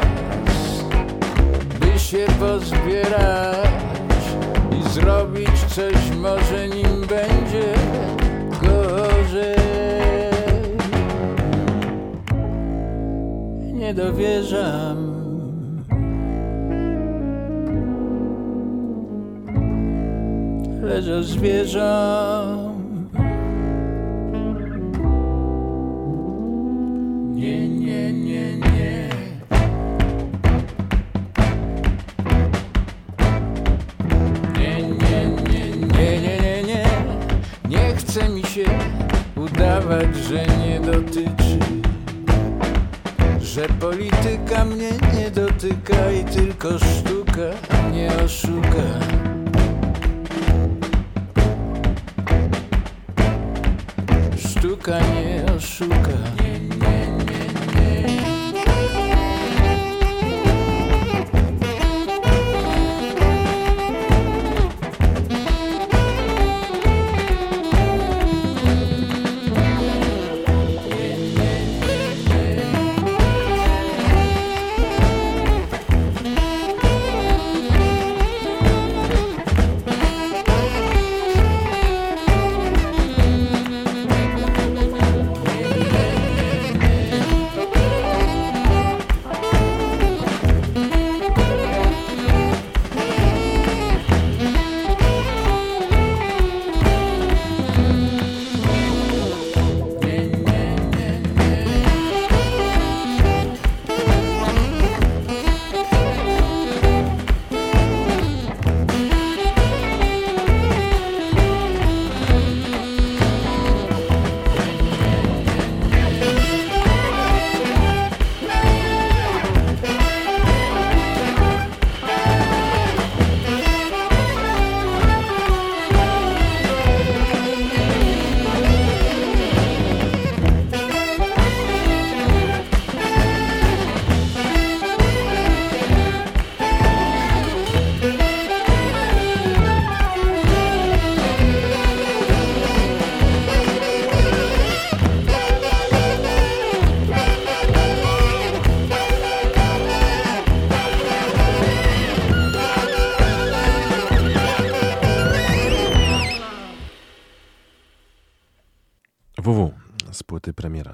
by 1.79 1.99
się 1.99 2.25
pozbierać 2.39 3.69
i 4.79 4.89
zrobić 4.89 5.63
coś 5.75 5.95
może 6.17 6.67
nim 6.67 7.07
będzie 7.07 7.73
gorzej. 8.61 9.59
Nie 13.73 13.93
dowierzam. 13.93 15.19
Leżę 20.81 21.23
zwierzę. 21.23 22.58
I 46.69 46.98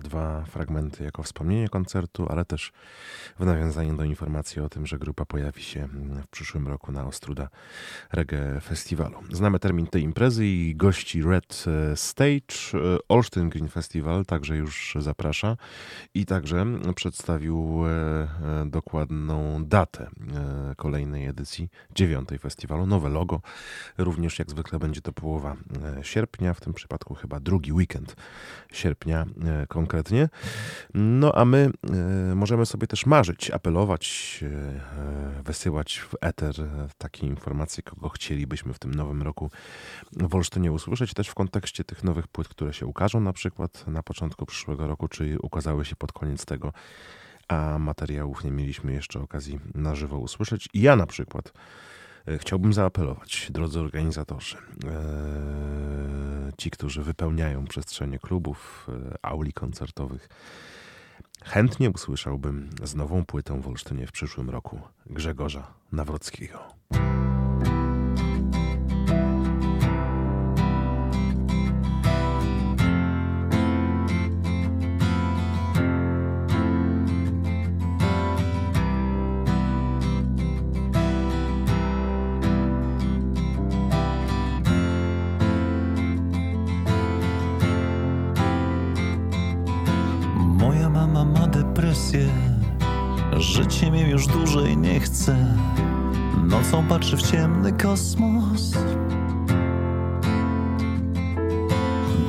Dwa 0.04 0.44
fragmenty 0.46 1.04
jako 1.04 1.24
wspomnienie 1.24 1.70
koncertu, 1.70 2.28
ale 2.30 2.46
też 2.46 2.72
w 3.40 3.46
nawiązanie 3.46 3.94
do 3.94 4.04
informacji 4.04 4.62
o 4.62 4.70
tym, 4.70 4.88
że 4.88 5.00
grupa 5.00 5.26
pojawi 5.26 5.64
się 5.64 5.88
w 6.24 6.28
przyszłym 6.28 6.68
roku 6.68 6.92
na 6.92 7.08
Ostruda 7.08 7.50
Reggae 8.14 8.62
Festiwalu. 8.62 9.20
Znamy 9.32 9.60
termin 9.60 9.88
tej 9.88 10.04
imprezy 10.04 10.46
i 10.46 10.76
gości 10.76 11.24
Red 11.24 11.66
Stage. 11.96 12.80
Olsztyn 13.10 13.50
Green 13.50 13.70
Festival 13.70 14.26
także 14.26 14.58
już 14.58 14.98
zaprasza 15.00 15.58
i 16.14 16.26
także 16.26 16.66
przedstawił 16.96 17.84
e, 17.88 18.28
dokładną 18.66 19.66
datę 19.66 20.04
e, 20.04 20.76
kolejnej 20.76 21.28
edycji 21.28 21.70
dziewiątej 21.96 22.40
festiwalu. 22.40 22.86
Nowe 22.86 23.10
logo. 23.10 23.42
Również 23.98 24.40
jak 24.40 24.50
zwykle 24.50 24.80
będzie 24.80 25.02
to 25.02 25.12
połowa 25.12 25.56
e, 26.00 26.04
sierpnia, 26.04 26.54
w 26.54 26.62
tym 26.62 26.74
przypadku 26.74 27.16
chyba 27.16 27.40
drugi 27.40 27.74
weekend 27.74 28.16
sierpnia 28.74 29.26
e, 29.46 29.68
konkretnie. 29.68 30.30
No 30.94 31.32
a 31.36 31.46
my 31.46 31.70
e, 32.32 32.36
możemy 32.36 32.66
sobie 32.66 32.88
też 32.88 33.06
marzyć, 33.06 33.25
apelować, 33.54 34.40
e, 34.44 35.44
wysyłać 35.44 36.00
w 36.00 36.16
eter 36.22 36.62
e, 36.62 36.88
takie 36.98 37.28
informacje, 37.28 37.84
kogo 37.84 38.10
chcielibyśmy 38.10 38.74
w 38.74 38.80
tym 38.80 38.96
nowym 38.96 39.22
roku 39.22 39.52
w 40.12 40.36
Olsztynie 40.36 40.72
usłyszeć, 40.72 41.14
też 41.14 41.28
w 41.28 41.36
kontekście 41.36 41.84
tych 41.84 42.04
nowych 42.04 42.28
płyt, 42.28 42.48
które 42.48 42.74
się 42.74 42.86
ukażą 42.86 43.20
na 43.20 43.34
przykład 43.34 43.88
na 43.88 44.04
początku 44.04 44.46
przyszłego 44.46 44.88
roku, 44.88 45.08
czy 45.08 45.38
ukazały 45.42 45.86
się 45.86 45.96
pod 45.96 46.12
koniec 46.12 46.46
tego, 46.46 46.74
a 47.48 47.80
materiałów 47.80 48.44
nie 48.44 48.52
mieliśmy 48.52 48.94
jeszcze 48.94 49.20
okazji 49.20 49.60
na 49.76 49.96
żywo 49.96 50.18
usłyszeć. 50.18 50.70
I 50.74 50.82
ja 50.82 50.96
na 50.96 51.06
przykład 51.06 51.54
e, 52.28 52.38
chciałbym 52.38 52.74
zaapelować, 52.74 53.48
drodzy 53.52 53.80
organizatorzy, 53.80 54.58
e, 54.58 54.62
ci, 56.58 56.72
którzy 56.72 57.04
wypełniają 57.04 57.66
przestrzenie 57.66 58.20
klubów, 58.20 58.88
e, 58.90 59.16
auli 59.22 59.54
koncertowych, 59.54 60.30
chętnie 61.44 61.90
usłyszałbym 61.90 62.70
z 62.84 62.96
nową 62.96 63.26
płytą 63.26 63.62
w 63.62 63.68
Olsztynie 63.68 64.08
w 64.08 64.12
przyszłym 64.12 64.50
roku 64.50 64.80
Grzegorza 65.06 65.74
Nawrockiego. 65.92 66.60
Nocą 96.76 96.88
patrzy 96.88 97.18
w 97.18 97.22
ciemny 97.22 97.72
kosmos. 97.72 98.72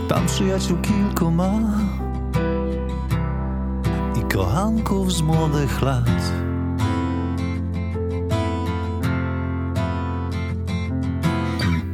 Tam 0.09 0.27
przyjaciół 0.27 0.79
kilku 0.79 1.31
ma 1.31 1.53
I 4.21 4.35
kochanków 4.35 5.13
z 5.13 5.23
młodych 5.23 5.83
lat. 5.83 6.33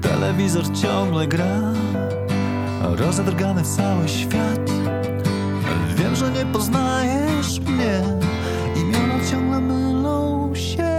Telewizor 0.02 0.64
ciągle 0.72 1.26
gra 1.26 1.60
Rozedrgany 2.82 3.62
cały 3.62 4.08
świat. 4.08 4.70
Wiem, 5.96 6.16
że 6.16 6.30
nie 6.30 6.46
poznajesz 6.46 7.60
mnie 7.60 8.02
Imiona 8.76 9.30
ciągle 9.30 9.60
mylą 9.60 10.54
się 10.54 10.91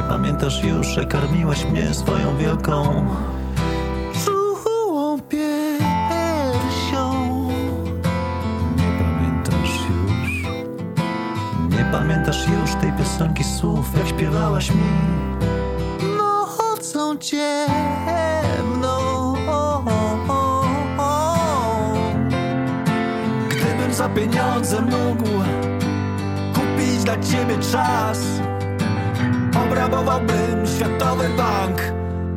Nie 0.00 0.08
pamiętasz 0.08 0.64
już, 0.64 0.86
że 0.86 1.04
karmiłaś 1.04 1.64
mnie 1.64 1.94
swoją 1.94 2.36
wielką 2.36 3.06
Czułą 4.24 5.20
piersią 5.20 5.50
Nie 8.76 8.98
pamiętasz 8.98 9.80
już. 9.90 10.42
Nie 11.78 11.84
pamiętasz 11.92 12.48
już 12.48 12.74
tej 12.80 12.92
piosenki 12.92 13.44
słów 13.44 13.98
Jak 13.98 14.08
śpiewałaś 14.08 14.70
mi. 14.70 14.82
Nocą 16.16 17.16
ciemną. 17.16 18.96
Gdybym 23.48 23.94
za 23.94 24.08
pieniądze 24.08 24.80
mógł 24.80 25.24
kupić 26.54 27.04
dla 27.04 27.18
ciebie 27.18 27.58
czas 27.72 28.18
Obrabowałbym 29.70 30.66
Światowy 30.66 31.28
Bank. 31.36 31.78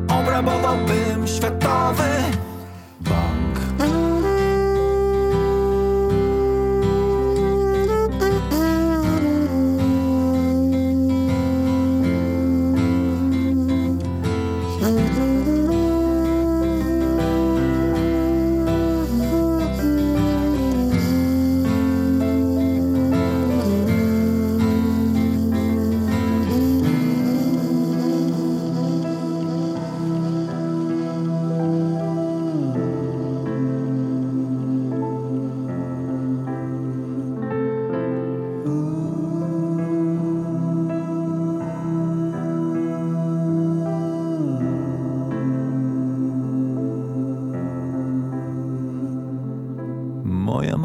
Obrabowałbym 0.08 1.28
Światowy 1.28 2.04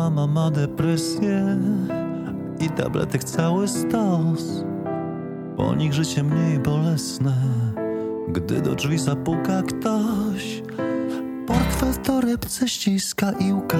mama 0.09 0.27
ma 0.27 0.51
depresję 0.51 1.57
i 2.59 2.69
tabletek 2.69 3.23
cały 3.23 3.67
stos. 3.67 4.63
Po 5.57 5.75
nich 5.75 5.93
życie 5.93 6.23
mniej 6.23 6.59
bolesne, 6.59 7.33
gdy 8.27 8.61
do 8.61 8.75
drzwi 8.75 8.97
zapuka 8.97 9.61
ktoś. 9.61 10.63
Portfel 11.47 11.93
w 11.93 11.97
torebce 11.97 12.67
ściska 12.67 13.31
i 13.31 13.53
łka, 13.53 13.77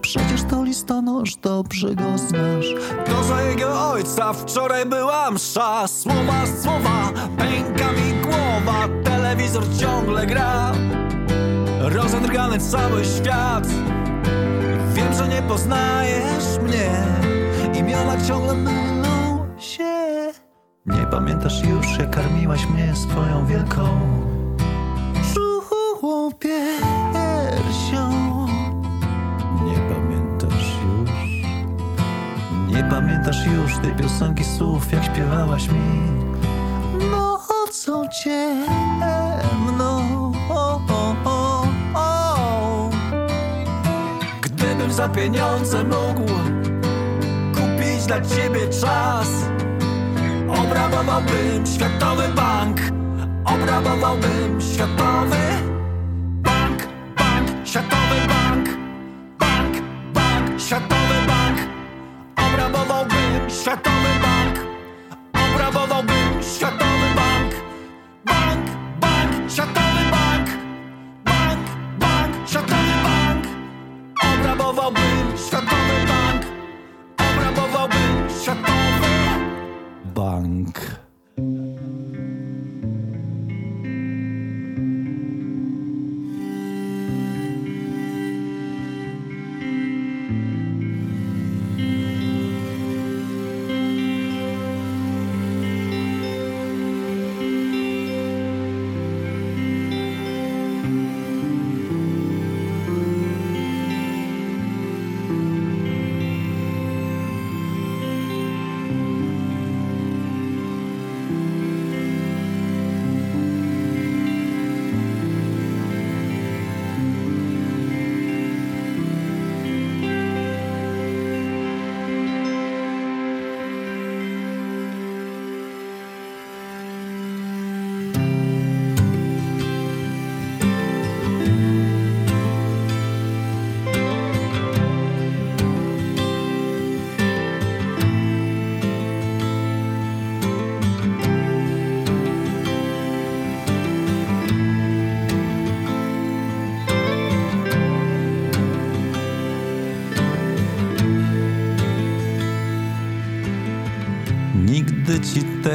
przecież 0.00 0.42
to 0.42 0.64
listonosz, 0.64 1.36
dobrze 1.36 1.94
go 1.94 2.18
znasz. 2.18 2.74
To 3.06 3.24
za 3.24 3.42
jego 3.42 3.90
ojca 3.90 4.32
wczoraj 4.32 4.86
była 4.86 5.30
msza, 5.30 5.88
słowa, 5.88 6.46
słowa, 6.62 7.12
pęka 7.38 7.92
mi 7.92 8.22
głowa, 8.22 8.88
telewizor 9.04 9.64
ciągle 9.78 10.26
gra. 10.26 10.72
Rozedrgany 11.80 12.58
cały 12.58 13.04
świat. 13.04 13.85
Że 15.18 15.28
nie 15.28 15.42
poznajesz 15.42 16.58
mnie. 16.62 16.90
Imiona 17.80 18.24
ciągle 18.26 18.54
mylą 18.54 19.46
się. 19.58 20.32
Nie 20.86 21.06
pamiętasz 21.10 21.62
już, 21.64 21.98
jak 21.98 22.10
karmiłaś 22.10 22.66
mnie 22.66 22.96
swoją 22.96 23.46
wielką 23.46 24.00
Czułą 25.34 26.32
piersią. 26.32 28.10
Nie 29.64 29.94
pamiętasz 29.94 30.72
już? 30.84 31.10
Nie 32.74 32.84
pamiętasz 32.84 33.46
już 33.46 33.76
tej 33.78 33.94
piosenki 33.94 34.44
słów, 34.44 34.92
jak 34.92 35.04
śpiewałaś 35.04 35.68
mi? 35.68 36.00
Nocą 37.10 38.08
ciemną 38.22 38.85
za 44.96 45.08
pieniądze 45.08 45.84
mógł 45.84 46.32
kupić 47.54 48.06
dla 48.06 48.20
ciebie 48.20 48.68
czas, 48.80 49.28
obrabowałbym 50.48 51.66
Światowy 51.66 52.28
Bank, 52.28 52.80
obrabowałbym 53.44 54.60
Światowy 54.60 55.36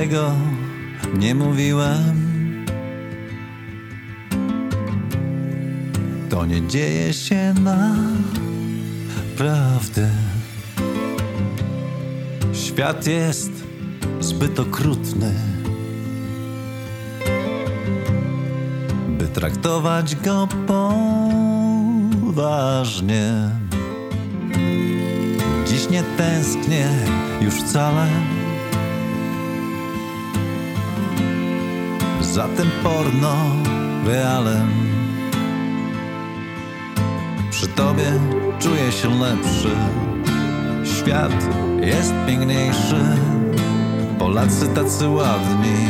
tego 0.01 0.31
nie 1.17 1.35
mówiłem. 1.35 2.31
To 6.29 6.45
nie 6.45 6.67
dzieje 6.67 7.13
się 7.13 7.53
naprawdę. 9.37 10.09
Świat 12.53 13.07
jest 13.07 13.51
zbyt 14.19 14.59
okrutny, 14.59 15.33
by 19.07 19.27
traktować 19.27 20.15
go 20.15 20.47
poważnie. 22.27 23.33
Dziś 25.67 25.89
nie 25.89 26.03
tęsknię 26.17 26.89
już 27.41 27.53
wcale 27.53 28.07
za 32.31 32.47
tym 32.47 32.69
porno 32.83 33.35
realem. 34.05 34.71
Przy 37.49 37.67
tobie 37.67 38.11
czuję 38.59 38.91
się 38.91 39.09
lepszy. 39.19 39.75
Świat 40.83 41.49
jest 41.81 42.13
piękniejszy. 42.27 42.95
Polacy 44.19 44.67
tacy 44.67 45.09
ładni. 45.09 45.87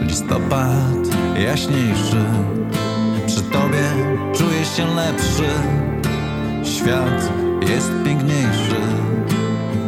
Listopad 0.00 1.06
jaśniejszy. 1.38 2.24
Przy 3.26 3.42
tobie 3.42 3.84
czuję 4.34 4.64
się 4.64 4.86
lepszy. 4.94 5.48
Świat 6.64 7.32
jest 7.68 7.90
piękniejszy. 8.04 8.80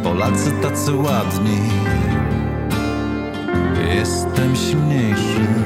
Polacy 0.03 0.51
tacy 0.61 0.95
ładni. 0.95 1.59
Jestem 3.95 4.55
silniejszy. 4.55 5.64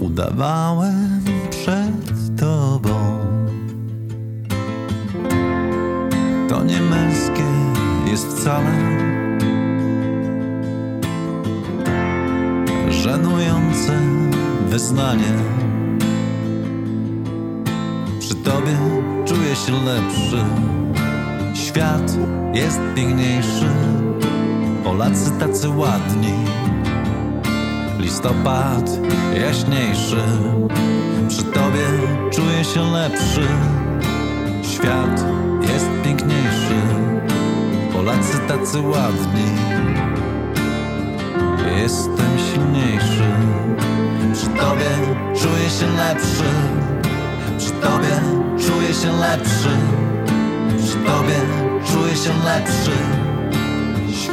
Udawałem 0.00 1.20
przed 1.50 2.40
tobą. 2.40 3.18
To 6.48 6.64
nie 6.64 6.80
męskie 6.80 7.44
jest 8.10 8.26
wcale. 8.26 9.04
żenujące 13.04 14.00
wyznanie. 14.68 15.34
Przy 18.20 18.34
tobie 18.34 18.76
czuję 19.26 19.56
się 19.56 19.72
lepszy. 19.72 20.44
Świat 21.54 22.16
jest 22.54 22.80
piękniejszy. 22.94 23.73
Polacy 24.94 25.30
tacy 25.40 25.68
ładni. 25.68 26.34
Listopad 27.98 28.90
jaśniejszy. 29.40 30.22
Przy 31.28 31.42
tobie 31.42 31.86
czuję 32.30 32.64
się 32.64 32.80
lepszy. 32.80 33.46
Świat 34.62 35.24
jest 35.62 35.88
piękniejszy. 36.04 36.80
Polacy 37.92 38.38
tacy 38.48 38.80
ładni. 38.80 39.50
Jestem 41.82 42.38
silniejszy. 42.52 43.30
Przy 44.32 44.46
tobie 44.46 44.90
czuję 45.40 45.70
się 45.70 45.86
lepszy. 45.96 46.50
Przy 47.58 47.70
tobie 47.70 48.20
czuję 48.66 48.94
się 48.94 49.12
lepszy. 49.12 49.76
Przy 50.78 50.96
tobie 50.96 51.36
czuję 51.86 52.16
się 52.16 52.30
lepszy. 52.44 53.23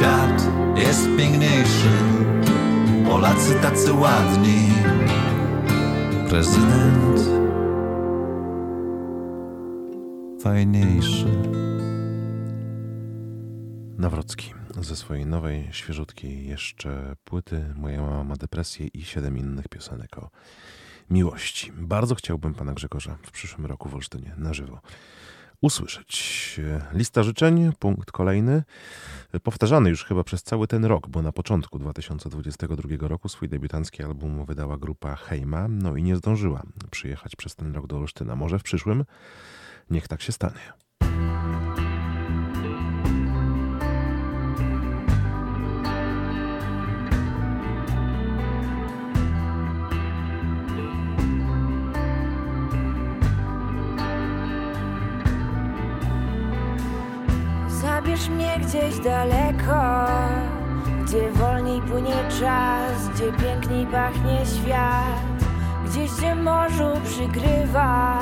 Świat 0.02 0.42
jest 0.76 1.06
piękniejszy. 1.18 1.90
Polacy 3.08 3.54
tacy 3.62 3.92
ładni. 3.92 4.68
Prezydent 6.28 7.20
fajniejszy. 10.42 11.26
Nawrocki 13.98 14.54
ze 14.80 14.96
swojej 14.96 15.26
nowej, 15.26 15.68
świeżutkiej 15.72 16.48
jeszcze 16.48 17.16
płyty 17.24 17.74
Moja 17.76 18.02
mama 18.02 18.24
ma 18.24 18.36
depresję 18.36 18.86
i 18.86 19.04
siedem 19.04 19.38
innych 19.38 19.68
piosenek 19.68 20.18
o 20.18 20.30
miłości. 21.10 21.72
Bardzo 21.76 22.14
chciałbym 22.14 22.54
pana 22.54 22.72
Grzegorza 22.72 23.18
w 23.22 23.30
przyszłym 23.30 23.66
roku 23.66 23.88
w 23.88 23.94
Olsztynie 23.94 24.34
na 24.36 24.54
żywo 24.54 24.80
usłyszeć. 25.62 26.60
Lista 26.92 27.22
życzeń, 27.22 27.72
punkt 27.78 28.12
kolejny, 28.12 28.62
powtarzany 29.42 29.90
już 29.90 30.04
chyba 30.04 30.24
przez 30.24 30.42
cały 30.42 30.66
ten 30.66 30.84
rok, 30.84 31.08
bo 31.08 31.22
na 31.22 31.32
początku 31.32 31.78
2022 31.78 33.08
roku 33.08 33.28
swój 33.28 33.48
debiutancki 33.48 34.02
album 34.02 34.44
wydała 34.44 34.76
grupa 34.78 35.16
Hejma, 35.16 35.68
no 35.68 35.96
i 35.96 36.02
nie 36.02 36.16
zdążyła 36.16 36.62
przyjechać 36.90 37.36
przez 37.36 37.56
ten 37.56 37.74
rok 37.74 37.86
do 37.86 37.96
Olsztyna. 37.96 38.36
Może 38.36 38.58
w 38.58 38.62
przyszłym 38.62 39.04
niech 39.90 40.08
tak 40.08 40.22
się 40.22 40.32
stanie. 40.32 40.72
Zabierz 58.02 58.28
mnie 58.28 58.58
gdzieś 58.58 58.98
daleko, 58.98 60.06
gdzie 61.04 61.30
wolniej 61.30 61.80
płynie 61.82 62.14
czas, 62.40 63.08
gdzie 63.14 63.32
piękniej 63.32 63.86
pachnie 63.86 64.46
świat, 64.46 65.44
gdzieś 65.86 66.10
gdzie 66.10 66.34
morzu 66.34 66.90
przygrywa 67.04 68.18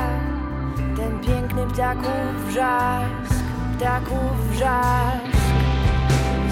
ten 0.97 1.21
piękny 1.21 1.67
ptaków 1.67 2.47
wrzask, 2.47 3.45
ptaków 3.79 4.51
wrzask. 4.51 5.37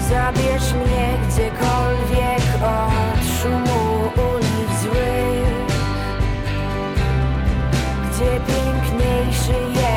Zabierz 0.09 0.73
mnie 0.73 1.13
gdziekolwiek 1.27 2.63
od 2.63 3.41
szumu 3.41 4.11
ulic 4.33 4.81
złych, 4.81 5.67
gdzie 8.11 8.39
piękniejszy 8.53 9.79
jest 9.81 9.88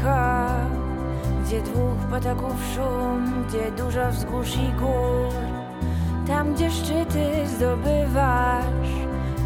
daleko, 0.00 0.50
gdzie 1.44 1.62
dwóch 1.62 1.98
potoków 2.10 2.54
szum, 2.74 3.44
gdzie 3.48 3.70
dużo 3.72 4.10
wzgórz 4.10 4.56
i 4.56 4.72
gór. 4.72 5.32
Tam, 6.26 6.54
gdzie 6.54 6.70
szczyty 6.70 7.46
zdobywasz 7.46 8.90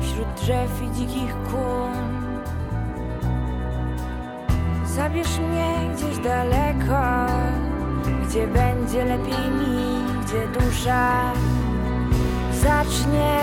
wśród 0.01 0.35
drzew 0.37 0.83
i 0.83 0.91
dzikich 0.91 1.35
kun. 1.51 2.05
Zabierz 4.87 5.39
mnie 5.39 5.75
gdzieś 5.95 6.19
daleko, 6.19 7.27
gdzie 8.27 8.47
będzie 8.47 9.05
lepiej 9.05 9.51
mi, 9.51 10.05
gdzie 10.23 10.61
dusza 10.61 11.33
zacznie 12.53 13.41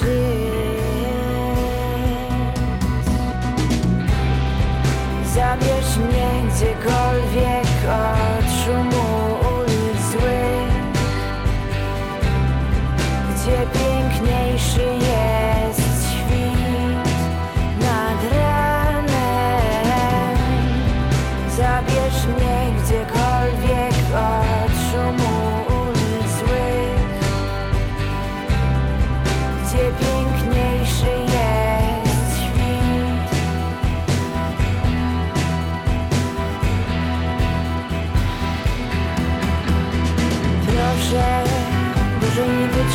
żyć. 0.00 0.79
Zabierz 5.40 5.96
mnie 5.96 6.50
gdziekolwiek 6.50 7.70
od 7.88 8.46
szumu 8.64 9.06
ulic 9.56 10.00
złych, 10.10 10.72
gdzie 13.30 13.66
piękniejszy 13.78 14.82
jest 14.82 15.59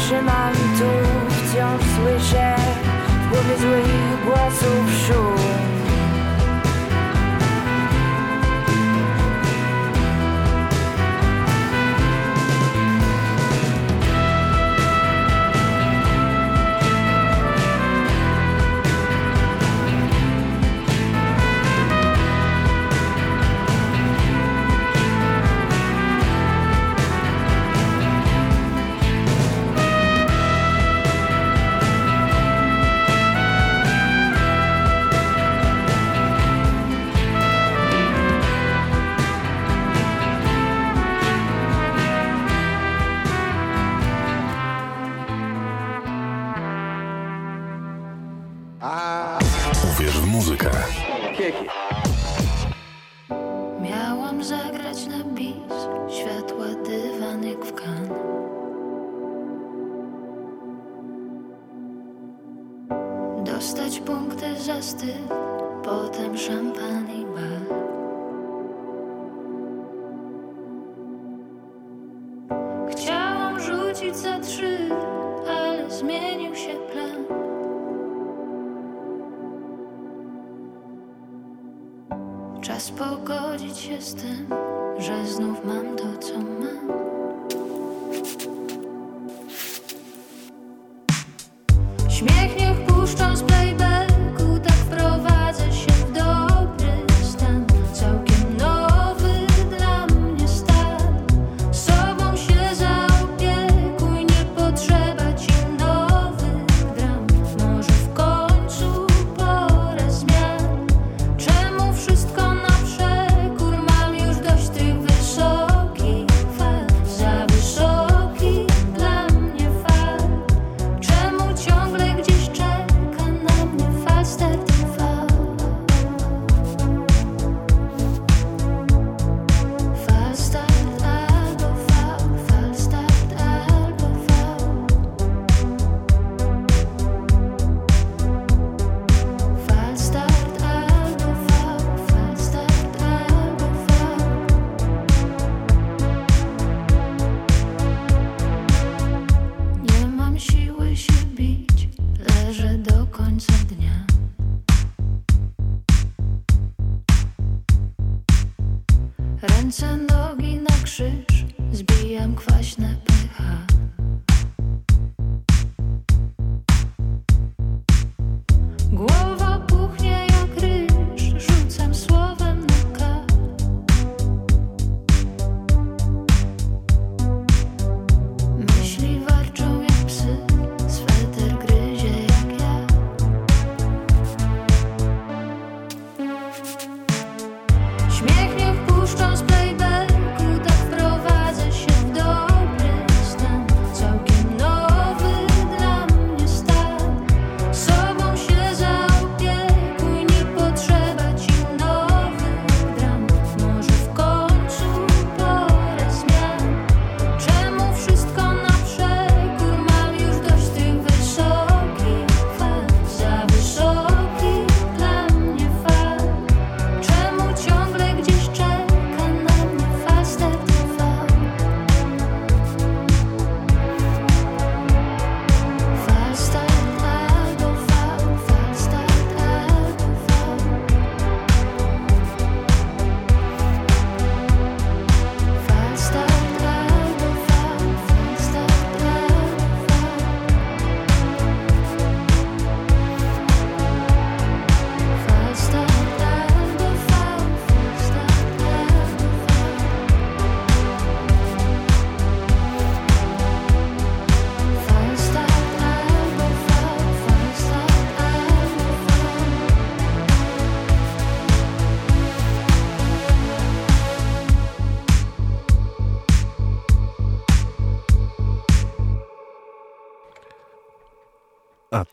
trzymam 0.06 0.53
tu, 0.53 0.90
wciąż 1.30 1.82
słyszę 1.95 2.56
w 3.10 3.30
głowie 3.30 3.57
złych 3.57 4.26
głosów 4.26 5.07
szum. 5.07 5.65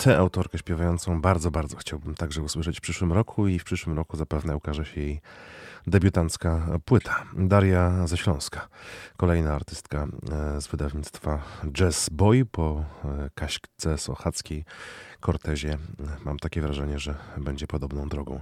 Tę 0.02 0.18
autorkę 0.18 0.58
śpiewającą 0.58 1.20
bardzo, 1.20 1.50
bardzo 1.50 1.76
chciałbym 1.76 2.14
także 2.14 2.42
usłyszeć 2.42 2.78
w 2.78 2.80
przyszłym 2.80 3.12
roku 3.12 3.48
i 3.48 3.58
w 3.58 3.64
przyszłym 3.64 3.96
roku 3.96 4.16
zapewne 4.16 4.56
ukaże 4.56 4.84
się 4.84 5.00
jej 5.00 5.20
debiutancka 5.86 6.66
płyta. 6.84 7.24
Daria 7.36 8.06
ze 8.06 8.16
Śląska, 8.16 8.68
kolejna 9.16 9.54
artystka 9.54 10.06
e, 10.56 10.60
z 10.60 10.66
wydawnictwa 10.66 11.42
Jazz 11.72 12.08
Boy 12.08 12.44
po 12.44 12.84
e, 13.04 13.30
Kaśce 13.34 13.98
Sochackiej, 13.98 14.64
Cortezie. 15.22 15.78
Mam 16.24 16.38
takie 16.38 16.60
wrażenie, 16.60 16.98
że 16.98 17.14
będzie 17.36 17.66
podobną 17.66 18.08
drogą 18.08 18.40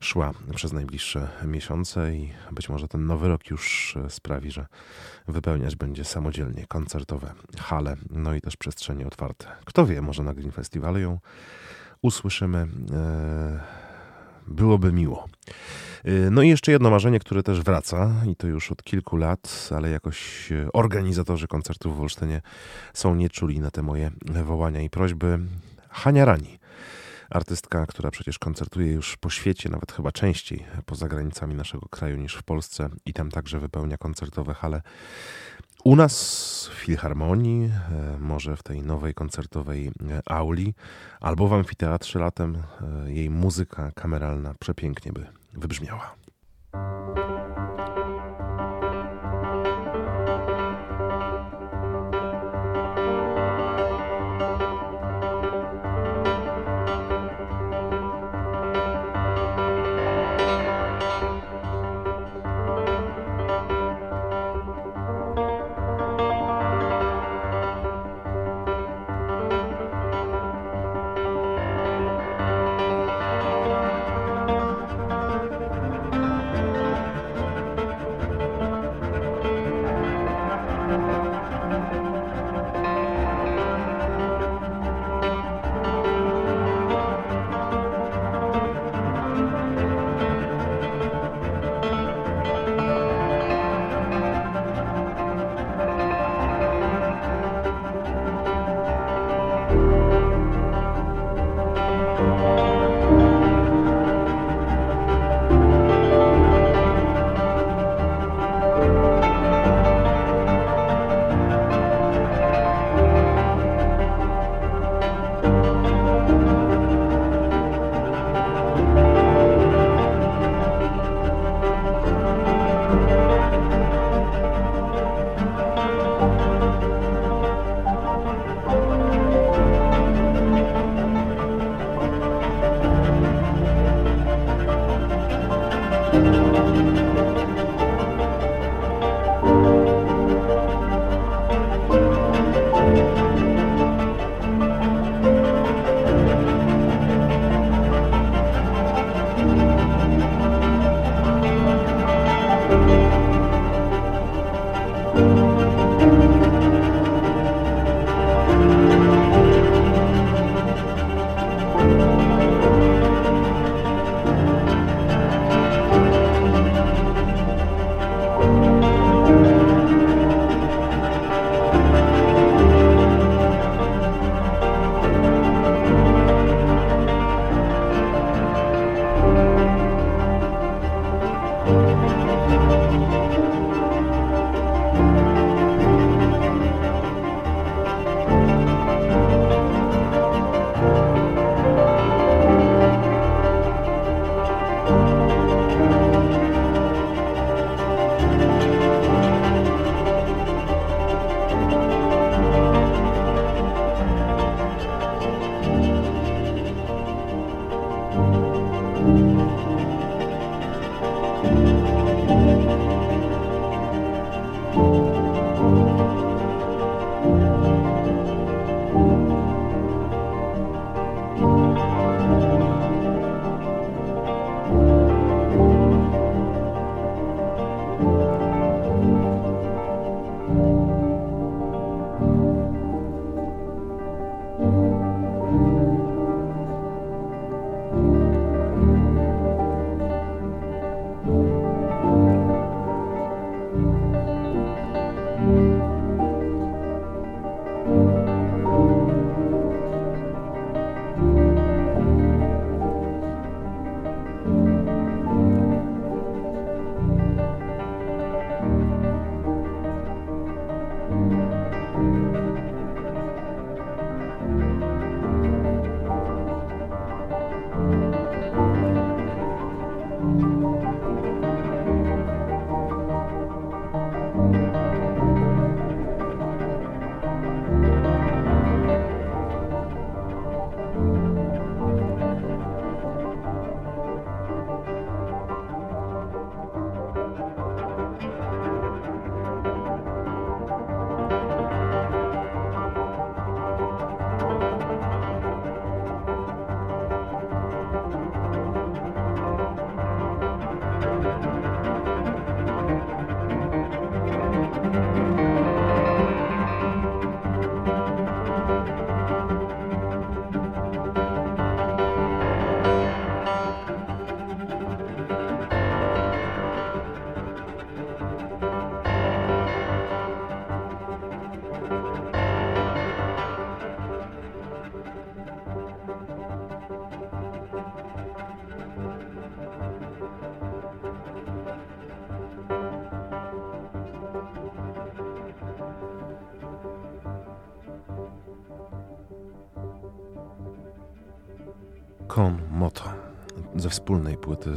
szła 0.00 0.32
przez 0.54 0.72
najbliższe 0.72 1.28
miesiące 1.44 2.14
i 2.14 2.32
być 2.52 2.68
może 2.68 2.88
ten 2.88 3.06
nowy 3.06 3.28
rok 3.28 3.50
już 3.50 3.96
e, 3.96 4.10
sprawi, 4.10 4.50
że 4.50 4.66
wypełniać 5.28 5.76
będzie 5.76 6.04
samodzielnie 6.04 6.66
koncertowe 6.66 7.32
hale, 7.58 7.96
no 8.10 8.34
i 8.34 8.40
też 8.40 8.56
przestrzenie 8.56 9.06
otwarte. 9.06 9.46
Kto 9.64 9.86
wie, 9.86 10.02
może 10.02 10.22
na 10.22 10.34
Green 10.34 10.52
Festivalu 10.52 10.98
ją 10.98 11.18
usłyszymy. 12.02 12.68
Byłoby 14.48 14.92
miło. 14.92 15.28
Y, 16.06 16.30
no 16.30 16.42
i 16.42 16.48
jeszcze 16.48 16.72
jedno 16.72 16.90
marzenie, 16.90 17.20
które 17.20 17.42
też 17.42 17.60
wraca 17.60 18.14
i 18.30 18.36
to 18.36 18.46
już 18.46 18.72
od 18.72 18.82
kilku 18.82 19.16
lat, 19.16 19.68
ale 19.76 19.90
jakoś 19.90 20.52
y, 20.52 20.72
organizatorzy 20.72 21.48
koncertów 21.48 21.96
w 21.96 22.00
Olsztynie 22.00 22.42
są 22.94 23.14
nieczuli 23.14 23.60
na 23.60 23.70
te 23.70 23.82
moje 23.82 24.10
wołania 24.44 24.80
i 24.80 24.90
prośby. 24.90 25.38
Hania 25.90 26.24
Rani, 26.24 26.58
artystka, 27.30 27.86
która 27.86 28.10
przecież 28.10 28.38
koncertuje 28.38 28.92
już 28.92 29.16
po 29.16 29.30
świecie, 29.30 29.68
nawet 29.68 29.92
chyba 29.92 30.12
częściej 30.12 30.64
poza 30.86 31.08
granicami 31.08 31.54
naszego 31.54 31.88
kraju 31.88 32.16
niż 32.16 32.34
w 32.34 32.42
Polsce 32.42 32.88
i 33.06 33.12
tam 33.12 33.30
także 33.30 33.60
wypełnia 33.60 33.96
koncertowe 33.96 34.54
hale. 34.54 34.82
U 35.84 35.96
nas 35.96 36.70
w 36.72 36.74
Filharmonii, 36.74 37.64
e, 37.64 38.18
może 38.18 38.56
w 38.56 38.62
tej 38.62 38.82
nowej 38.82 39.14
koncertowej 39.14 39.86
e, 39.86 39.92
auli, 40.26 40.74
albo 41.20 41.48
w 41.48 41.52
amfiteatrze 41.52 42.18
latem 42.18 42.56
e, 42.56 43.12
jej 43.12 43.30
muzyka 43.30 43.92
kameralna 43.94 44.54
przepięknie 44.58 45.12
by 45.12 45.26
wybrzmiała. 45.52 46.14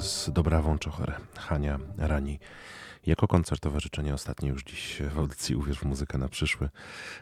Z 0.02 0.30
Dobrawą 0.30 0.78
Czochorę, 0.78 1.14
Hania 1.38 1.80
Rani. 1.98 2.40
Jako 3.06 3.28
koncertowe 3.28 3.80
życzenie 3.80 4.14
ostatnie 4.14 4.50
już 4.50 4.64
dziś 4.64 5.02
w 5.14 5.20
audycji 5.20 5.56
Uwierz 5.56 5.80
w 5.80 5.86
muzykę 5.86 6.18
na 6.18 6.28
przyszły 6.28 6.70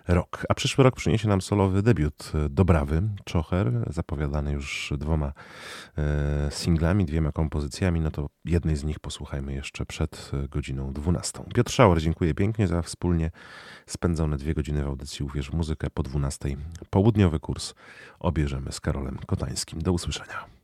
rok. 0.08 0.46
A 0.50 0.54
przyszły 0.54 0.84
rok 0.84 0.96
przyniesie 0.96 1.28
nam 1.28 1.42
solowy 1.42 1.82
debiut 1.82 2.32
Dobrawy 2.50 3.02
Czocher, 3.26 3.72
zapowiadany 3.88 4.52
już 4.52 4.94
dwoma 4.98 5.34
e, 5.98 6.52
singlami, 6.52 7.06
dwiema 7.06 7.32
kompozycjami. 7.32 8.02
No 8.02 8.12
to 8.12 8.30
jednej 8.46 8.76
z 8.76 8.84
nich 8.84 9.00
posłuchajmy 9.00 9.54
jeszcze 9.54 9.86
przed 9.86 10.32
godziną 10.50 10.94
12. 10.94 11.44
Piotr 11.56 11.72
Szauer, 11.72 12.02
dziękuję 12.02 12.34
pięknie 12.34 12.68
za 12.68 12.82
wspólnie 12.82 13.32
spędzone 13.86 14.38
dwie 14.38 14.54
godziny 14.54 14.84
w 14.84 14.88
audycji 14.88 15.26
Uwierz 15.26 15.52
w 15.52 15.54
muzykę. 15.54 15.90
Po 15.90 16.04
12 16.04 16.56
południowy 16.90 17.40
kurs 17.40 17.74
obierzemy 18.20 18.72
z 18.72 18.80
Karolem 18.80 19.18
Kotańskim. 19.28 19.82
Do 19.82 19.94
usłyszenia. 19.94 20.59